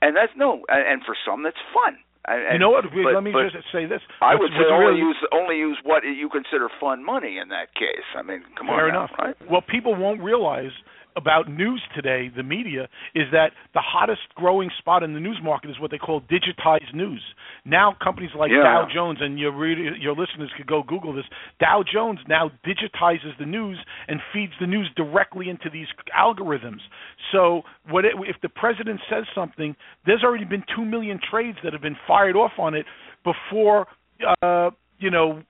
and 0.02 0.16
that's 0.16 0.32
no, 0.36 0.62
and 0.68 1.02
for 1.06 1.14
some 1.24 1.42
that's 1.42 1.60
fun. 1.72 1.98
And, 2.28 2.52
you 2.52 2.58
know 2.58 2.68
what? 2.68 2.84
but, 2.84 3.14
Let 3.14 3.22
me 3.22 3.32
just 3.32 3.64
say 3.72 3.86
this. 3.86 4.02
I 4.20 4.34
would 4.34 4.50
say 4.50 4.66
only 4.68 4.86
really- 4.86 5.00
use 5.00 5.16
only 5.32 5.56
use 5.56 5.78
what 5.84 6.02
you 6.04 6.28
consider 6.28 6.68
fun 6.80 7.04
money 7.04 7.38
in 7.38 7.48
that 7.48 7.72
case. 7.74 8.04
I 8.16 8.22
mean, 8.22 8.42
come 8.56 8.66
Fair 8.66 8.86
on, 8.88 8.92
now, 8.92 9.04
enough. 9.06 9.10
right? 9.18 9.36
Well, 9.50 9.62
people 9.62 9.94
won't 9.94 10.20
realize 10.20 10.72
about 11.18 11.50
news 11.50 11.82
today, 11.94 12.30
the 12.34 12.42
media, 12.42 12.88
is 13.14 13.24
that 13.32 13.50
the 13.74 13.82
hottest 13.82 14.22
growing 14.34 14.70
spot 14.78 15.02
in 15.02 15.12
the 15.12 15.20
news 15.20 15.38
market 15.42 15.68
is 15.68 15.78
what 15.78 15.90
they 15.90 15.98
call 15.98 16.22
digitized 16.22 16.94
news. 16.94 17.22
Now, 17.64 17.94
companies 18.02 18.30
like 18.38 18.50
Yeah. 18.50 18.62
Dow 18.62 18.86
Jones, 18.92 19.18
and 19.20 19.38
your 19.38 19.52
your 19.66 20.14
listeners 20.14 20.50
could 20.56 20.66
go 20.66 20.82
Google 20.82 21.12
this. 21.12 21.26
Dow 21.60 21.82
Jones 21.82 22.20
now 22.28 22.50
digitizes 22.64 23.36
the 23.38 23.46
news 23.46 23.78
and 24.06 24.20
feeds 24.32 24.52
the 24.60 24.66
news 24.66 24.88
directly 24.96 25.50
into 25.50 25.68
these 25.68 25.88
algorithms. 26.16 26.80
So, 27.32 27.62
what 27.90 28.04
it, 28.04 28.12
if 28.26 28.36
the 28.40 28.48
president 28.48 29.00
says 29.10 29.24
something, 29.34 29.76
there's 30.06 30.22
already 30.22 30.44
been 30.44 30.64
two 30.74 30.84
million 30.84 31.20
trades 31.30 31.58
that 31.64 31.72
have 31.72 31.82
been 31.82 31.98
fired 32.06 32.36
off 32.36 32.52
on 32.58 32.74
it 32.74 32.86
before, 33.24 33.86
uh, 34.42 34.70
you 34.98 35.10
know, 35.10 35.42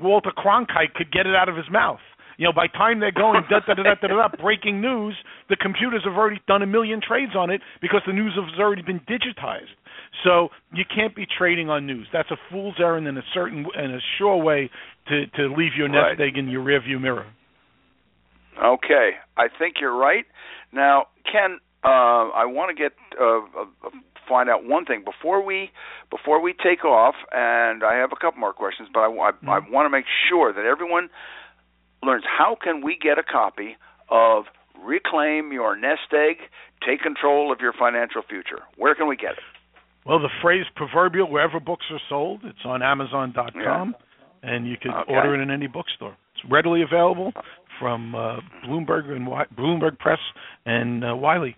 Walter 0.00 0.32
Cronkite 0.36 0.94
could 0.94 1.10
get 1.10 1.26
it 1.26 1.34
out 1.34 1.48
of 1.48 1.56
his 1.56 1.70
mouth. 1.70 2.00
You 2.38 2.46
know, 2.46 2.52
by 2.52 2.66
the 2.66 2.76
time 2.78 3.00
they're 3.00 3.12
going 3.12 3.42
da 3.50 3.60
da 3.66 3.74
da 3.74 3.82
da 3.82 3.94
da 3.94 4.08
da, 4.08 4.28
breaking 4.42 4.80
news, 4.80 5.14
the 5.48 5.56
computers 5.56 6.02
have 6.04 6.14
already 6.14 6.40
done 6.46 6.62
a 6.62 6.66
million 6.66 7.00
trades 7.06 7.32
on 7.36 7.50
it 7.50 7.60
because 7.80 8.02
the 8.06 8.12
news 8.12 8.32
has 8.34 8.58
already 8.58 8.82
been 8.82 9.00
digitized. 9.00 9.74
So 10.24 10.48
you 10.72 10.84
can't 10.84 11.14
be 11.16 11.26
trading 11.26 11.70
on 11.70 11.86
news. 11.86 12.06
That's 12.12 12.30
a 12.30 12.36
fool's 12.50 12.76
errand 12.78 13.08
and 13.08 13.18
a 13.18 13.22
certain 13.34 13.66
and 13.76 13.94
a 13.94 13.98
sure 14.18 14.36
way 14.36 14.70
to 15.08 15.26
to 15.36 15.54
leave 15.54 15.72
your 15.76 15.88
nest 15.88 16.18
Right. 16.18 16.28
egg 16.28 16.36
in 16.38 16.48
your 16.48 16.62
rearview 16.62 17.00
mirror. 17.00 17.26
Okay, 18.62 19.12
I 19.36 19.48
think 19.48 19.76
you're 19.80 19.96
right. 19.96 20.26
Now, 20.72 21.06
Ken, 21.30 21.58
uh, 21.84 21.88
I 21.88 22.44
want 22.44 22.76
to 22.76 22.80
get 22.80 22.92
uh, 23.18 23.38
uh, 23.58 23.90
find 24.28 24.50
out 24.50 24.64
one 24.64 24.84
thing 24.84 25.04
before 25.04 25.42
we 25.42 25.70
before 26.10 26.40
we 26.40 26.52
take 26.52 26.84
off, 26.84 27.14
and 27.32 27.82
I 27.82 27.96
have 27.96 28.10
a 28.12 28.16
couple 28.16 28.40
more 28.40 28.52
questions, 28.52 28.88
but 28.92 29.00
I, 29.00 29.06
I, 29.06 29.30
I 29.48 29.58
want 29.70 29.86
to 29.86 29.90
make 29.90 30.04
sure 30.28 30.52
that 30.52 30.64
everyone 30.64 31.08
learns 32.02 32.24
how 32.26 32.56
can 32.62 32.82
we 32.84 32.96
get 33.00 33.18
a 33.18 33.22
copy 33.22 33.76
of 34.10 34.44
Reclaim 34.82 35.52
Your 35.52 35.76
Nest 35.76 36.12
Egg, 36.12 36.36
Take 36.86 37.00
Control 37.00 37.52
of 37.52 37.60
Your 37.60 37.72
Financial 37.78 38.22
Future. 38.28 38.60
Where 38.76 38.94
can 38.94 39.06
we 39.08 39.16
get 39.16 39.32
it? 39.32 39.38
Well, 40.04 40.18
the 40.18 40.28
phrase 40.42 40.64
proverbial 40.74 41.30
wherever 41.30 41.60
books 41.60 41.86
are 41.90 42.00
sold. 42.08 42.40
It's 42.44 42.64
on 42.64 42.82
Amazon.com, 42.82 43.94
and 44.42 44.66
you 44.66 44.76
can 44.76 44.92
Okay. 44.92 45.12
order 45.14 45.34
it 45.34 45.40
in 45.40 45.50
any 45.50 45.68
bookstore. 45.68 46.16
It's 46.34 46.44
readily 46.50 46.82
available 46.82 47.32
from 47.78 48.14
uh, 48.16 48.40
Bloomberg 48.66 49.08
and 49.10 49.24
Wi- 49.26 49.46
Bloomberg 49.56 49.98
Press 49.98 50.18
and 50.66 51.04
uh, 51.04 51.14
Wiley. 51.14 51.56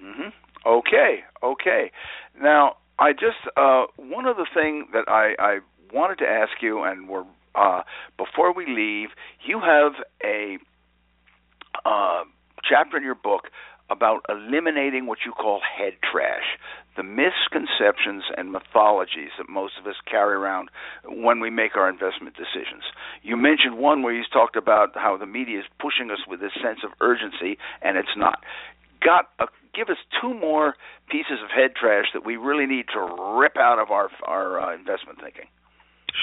hmm 0.00 0.28
Okay, 0.64 1.24
okay. 1.42 1.90
Now, 2.40 2.76
I 2.98 3.12
just 3.12 3.36
uh, 3.56 3.84
one 3.96 4.26
other 4.26 4.46
thing 4.54 4.86
that 4.92 5.04
I, 5.08 5.34
I 5.38 5.58
wanted 5.92 6.18
to 6.18 6.24
ask 6.28 6.52
you, 6.62 6.84
and 6.84 7.08
we're 7.08 7.24
uh, 7.54 7.82
before 8.16 8.52
we 8.52 8.66
leave, 8.66 9.10
you 9.44 9.60
have 9.60 9.92
a 10.24 10.58
uh, 11.84 12.24
chapter 12.68 12.96
in 12.96 13.02
your 13.02 13.14
book 13.14 13.48
about 13.90 14.24
eliminating 14.28 15.06
what 15.06 15.18
you 15.26 15.32
call 15.32 15.60
head 15.60 15.92
trash, 16.00 16.56
the 16.96 17.02
misconceptions 17.02 18.24
and 18.36 18.50
mythologies 18.50 19.30
that 19.38 19.48
most 19.48 19.74
of 19.78 19.86
us 19.86 19.96
carry 20.10 20.34
around 20.34 20.70
when 21.04 21.40
we 21.40 21.50
make 21.50 21.76
our 21.76 21.88
investment 21.88 22.34
decisions. 22.36 22.84
You 23.22 23.36
mentioned 23.36 23.76
one 23.78 24.02
where 24.02 24.14
you 24.14 24.22
talked 24.32 24.56
about 24.56 24.90
how 24.94 25.16
the 25.16 25.26
media 25.26 25.60
is 25.60 25.66
pushing 25.78 26.10
us 26.10 26.20
with 26.26 26.40
this 26.40 26.52
sense 26.62 26.80
of 26.84 26.90
urgency, 27.00 27.58
and 27.82 27.96
it's 27.96 28.16
not. 28.16 28.42
Got 29.04 29.28
a, 29.38 29.46
give 29.74 29.88
us 29.88 29.98
two 30.20 30.32
more 30.32 30.74
pieces 31.10 31.38
of 31.42 31.50
head 31.50 31.74
trash 31.74 32.06
that 32.14 32.24
we 32.24 32.36
really 32.36 32.66
need 32.66 32.86
to 32.94 33.00
rip 33.38 33.56
out 33.56 33.78
of 33.78 33.90
our 33.90 34.08
our 34.24 34.60
uh, 34.60 34.74
investment 34.74 35.20
thinking. 35.20 35.46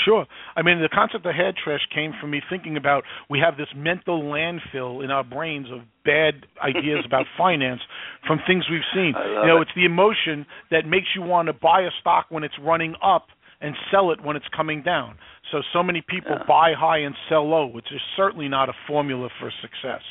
Sure. 0.06 0.26
I 0.56 0.62
mean, 0.62 0.82
the 0.82 0.90
concept 0.90 1.26
of 1.26 1.34
head 1.34 1.56
trash 1.62 1.82
came 1.94 2.14
from 2.22 2.30
me 2.32 2.42
thinking 2.50 2.78
about 2.78 3.04
we 3.30 3.40
have 3.40 3.58
this 3.58 3.68
mental 3.76 4.22
landfill 4.22 5.04
in 5.04 5.10
our 5.12 5.24
brains 5.24 5.68
of 5.72 5.82
bad 6.06 6.46
ideas 6.64 7.04
about 7.06 7.26
finance 7.38 7.82
from 8.28 8.40
things 8.46 8.66
we've 8.70 8.86
seen. 8.94 9.14
You 9.18 9.48
know, 9.48 9.58
it. 9.58 9.62
it's 9.64 9.72
the 9.76 9.86
emotion 9.86 10.46
that 10.72 10.86
makes 10.86 11.08
you 11.16 11.22
want 11.24 11.48
to 11.48 11.54
buy 11.54 11.82
a 11.82 11.90
stock 12.02 12.28
when 12.30 12.44
it's 12.44 12.54
running 12.62 12.96
up 13.04 13.28
and 13.62 13.76
sell 13.92 14.12
it 14.12 14.24
when 14.24 14.36
it's 14.36 14.48
coming 14.56 14.84
down. 14.84 15.16
So 15.52 15.62
so 15.74 15.82
many 15.84 16.02
people 16.02 16.36
Yeah. 16.38 16.44
buy 16.48 16.74
high 16.78 17.00
and 17.00 17.16
sell 17.28 17.48
low, 17.50 17.66
which 17.66 17.92
is 17.92 18.00
certainly 18.16 18.48
not 18.48 18.70
a 18.70 18.74
formula 18.88 19.30
for 19.40 19.52
success. 19.62 20.02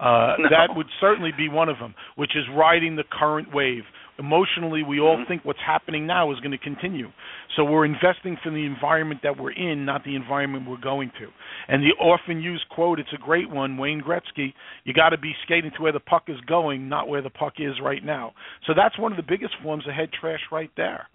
Uh, 0.00 0.34
No. 0.40 0.48
That 0.50 0.74
would 0.76 0.88
certainly 1.00 1.30
be 1.36 1.48
one 1.48 1.68
of 1.68 1.78
them, 1.78 1.94
which 2.16 2.34
is 2.34 2.44
riding 2.52 2.96
the 2.96 3.04
current 3.04 3.54
wave. 3.54 3.84
Emotionally, 4.18 4.82
we 4.82 5.00
all 5.00 5.16
Mhm. 5.18 5.26
think 5.28 5.44
what's 5.44 5.60
happening 5.60 6.06
now 6.06 6.30
is 6.32 6.38
going 6.40 6.50
to 6.52 6.58
continue. 6.58 7.10
So 7.56 7.64
we're 7.64 7.84
investing 7.84 8.36
for 8.42 8.50
the 8.50 8.64
environment 8.64 9.20
that 9.22 9.38
we're 9.38 9.52
in, 9.52 9.84
not 9.84 10.04
the 10.04 10.16
environment 10.16 10.68
we're 10.68 10.76
going 10.80 11.10
to. 11.20 11.28
And 11.68 11.82
the 11.82 11.94
often 12.02 12.40
used 12.40 12.68
quote, 12.68 12.98
it's 12.98 13.12
a 13.14 13.18
great 13.18 13.48
one, 13.48 13.76
Wayne 13.76 14.02
Gretzky, 14.02 14.54
you 14.84 14.92
got 14.92 15.10
to 15.10 15.18
be 15.18 15.32
skating 15.44 15.70
to 15.76 15.82
where 15.82 15.92
the 15.92 16.00
puck 16.00 16.24
is 16.28 16.40
going, 16.46 16.88
not 16.88 17.08
where 17.08 17.22
the 17.22 17.30
puck 17.30 17.54
is 17.58 17.74
right 17.82 18.04
now. 18.04 18.32
So 18.66 18.72
that's 18.76 18.98
one 18.98 19.12
of 19.12 19.16
the 19.16 19.22
biggest 19.22 19.54
forms 19.62 19.86
of 19.86 19.94
head 19.94 20.10
trash 20.18 20.40
right 20.50 20.70
there. 20.76 21.08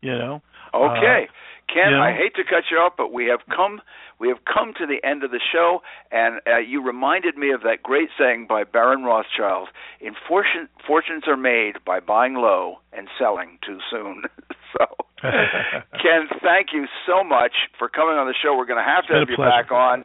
You 0.00 0.18
know? 0.18 0.42
Okay, 0.74 1.28
Ken, 1.68 1.90
you 1.90 1.96
know? 1.96 2.02
I 2.02 2.12
hate 2.12 2.34
to 2.36 2.44
cut 2.44 2.64
you 2.70 2.78
off, 2.78 2.94
but 2.96 3.12
we 3.12 3.26
have 3.26 3.40
come 3.54 3.80
we 4.18 4.28
have 4.28 4.38
come 4.44 4.72
to 4.78 4.86
the 4.86 5.06
end 5.06 5.24
of 5.24 5.30
the 5.30 5.40
show, 5.52 5.80
and 6.10 6.40
uh, 6.46 6.58
you 6.58 6.82
reminded 6.82 7.36
me 7.36 7.52
of 7.52 7.62
that 7.62 7.82
great 7.82 8.08
saying 8.18 8.46
by 8.48 8.64
Baron 8.64 9.04
Rothschild: 9.04 9.68
"In 10.00 10.14
fortune, 10.28 10.68
fortunes 10.86 11.24
are 11.26 11.36
made 11.36 11.74
by 11.84 12.00
buying 12.00 12.34
low 12.34 12.78
and 12.92 13.08
selling 13.18 13.58
too 13.66 13.78
soon." 13.90 14.22
so, 14.78 14.86
Ken, 16.02 16.26
thank 16.42 16.72
you 16.72 16.86
so 17.06 17.22
much 17.22 17.52
for 17.78 17.88
coming 17.88 18.16
on 18.16 18.26
the 18.26 18.34
show. 18.34 18.56
We're 18.56 18.66
going 18.66 18.82
to 18.82 18.90
have 18.90 19.06
to 19.06 19.14
have 19.14 19.28
you 19.30 19.36
back 19.36 19.70
on. 19.70 20.04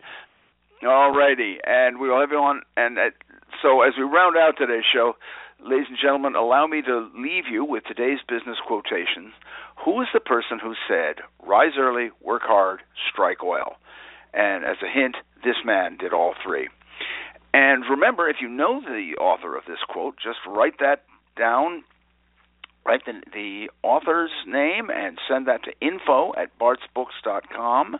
All 0.87 1.11
righty, 1.11 1.57
and 1.65 1.99
we 1.99 2.07
will 2.07 2.19
have 2.19 2.29
you 2.31 2.37
on. 2.37 2.61
And 2.75 2.99
uh, 2.99 3.09
so, 3.63 3.81
as 3.81 3.93
we 3.97 4.03
round 4.03 4.37
out 4.37 4.53
today's 4.59 4.85
show, 4.85 5.13
ladies 5.59 5.87
and 5.89 5.97
gentlemen, 5.99 6.35
allow 6.35 6.67
me 6.67 6.83
to 6.83 7.09
leave 7.17 7.45
you 7.49 7.65
with 7.65 7.83
today's 7.85 8.19
business 8.29 8.57
quotation. 8.65 9.33
Who 9.83 9.99
is 10.01 10.07
the 10.13 10.19
person 10.19 10.59
who 10.61 10.75
said, 10.87 11.23
"Rise 11.41 11.73
early, 11.79 12.11
work 12.21 12.43
hard, 12.45 12.81
strike 13.11 13.43
oil"? 13.43 13.77
And 14.35 14.65
as 14.65 14.77
a 14.83 14.87
hint, 14.87 15.15
this 15.43 15.57
man 15.65 15.97
did 15.97 16.13
all 16.13 16.35
three. 16.45 16.69
And 17.55 17.83
remember, 17.89 18.29
if 18.29 18.37
you 18.39 18.47
know 18.47 18.81
the 18.81 19.15
author 19.19 19.57
of 19.57 19.65
this 19.65 19.79
quote, 19.89 20.15
just 20.23 20.39
write 20.47 20.77
that 20.79 21.05
down, 21.35 21.83
write 22.87 23.05
the, 23.05 23.21
the 23.33 23.69
author's 23.83 24.31
name, 24.47 24.89
and 24.89 25.19
send 25.27 25.45
that 25.47 25.63
to 25.65 25.71
info 25.85 26.33
at 26.37 26.57
bartsbooks.com, 26.57 27.97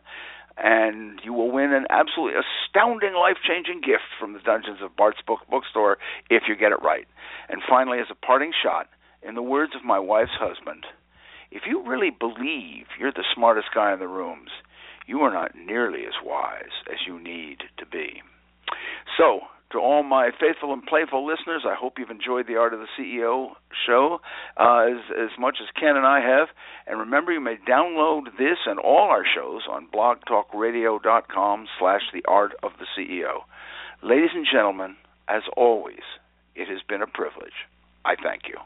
and 0.58 1.20
you 1.24 1.34
will 1.34 1.52
win 1.52 1.74
an 1.74 1.86
absolutely 1.90 2.40
astounding, 2.40 3.14
life 3.14 3.38
changing 3.46 3.82
gift 3.82 4.08
from 4.18 4.34
the 4.34 4.40
Dungeons 4.40 4.80
of 4.82 4.96
Bart's 4.96 5.22
Book 5.28 5.42
Bookstore 5.52 5.98
if 6.30 6.44
you 6.48 6.56
get 6.56 6.72
it 6.72 6.82
right. 6.82 7.06
And 7.50 7.62
finally, 7.68 8.00
as 8.00 8.08
a 8.10 8.26
parting 8.26 8.54
shot, 8.64 8.88
in 9.22 9.36
the 9.36 9.42
words 9.42 9.74
of 9.76 9.84
my 9.84 10.00
wife's 10.00 10.40
husband, 10.40 10.86
if 11.52 11.64
you 11.68 11.84
really 11.86 12.10
believe 12.10 12.86
you're 12.98 13.12
the 13.12 13.26
smartest 13.36 13.68
guy 13.76 13.94
in 13.94 14.00
the 14.00 14.08
rooms, 14.08 14.50
you 15.06 15.20
are 15.20 15.34
not 15.34 15.52
nearly 15.56 16.06
as 16.06 16.14
wise 16.24 16.84
as 16.92 17.00
you 17.06 17.22
need 17.22 17.60
to 17.78 17.86
be. 17.86 18.22
So, 19.18 19.42
to 19.72 19.80
all 19.80 20.04
my 20.04 20.32
faithful 20.40 20.72
and 20.74 20.86
playful 20.86 21.26
listeners, 21.26 21.64
I 21.66 21.76
hope 21.76 21.98
you've 21.98 22.10
enjoyed 22.10 22.48
the 22.48 22.56
Art 22.56 22.74
of 22.74 22.80
the 22.80 22.88
CEO 22.98 23.52
show 23.86 24.22
uh, 24.58 24.86
as 24.92 24.98
as 25.12 25.38
much 25.38 25.58
as 25.62 25.68
Ken 25.80 25.98
and 25.98 26.06
I 26.06 26.22
have. 26.22 26.48
And 26.86 27.00
remember, 27.00 27.32
you 27.32 27.42
may 27.42 27.58
download 27.68 28.38
this 28.38 28.60
and 28.66 28.80
all 28.80 29.10
our 29.10 29.26
shows 29.26 29.64
on 29.70 29.88
blogtalkradio.com/slash 29.94 32.02
The 32.14 32.24
Art 32.28 32.54
of 32.64 32.72
the 32.80 32.86
CEO. 32.98 33.44
Ladies 34.02 34.32
and 34.34 34.48
gentlemen, 34.50 34.96
as 35.28 35.44
always, 35.56 36.04
it 36.56 36.70
has 36.70 36.82
been 36.88 37.02
a 37.02 37.08
privilege. 37.08 37.68
I 38.06 38.16
thank 38.16 38.48
you. 38.48 38.58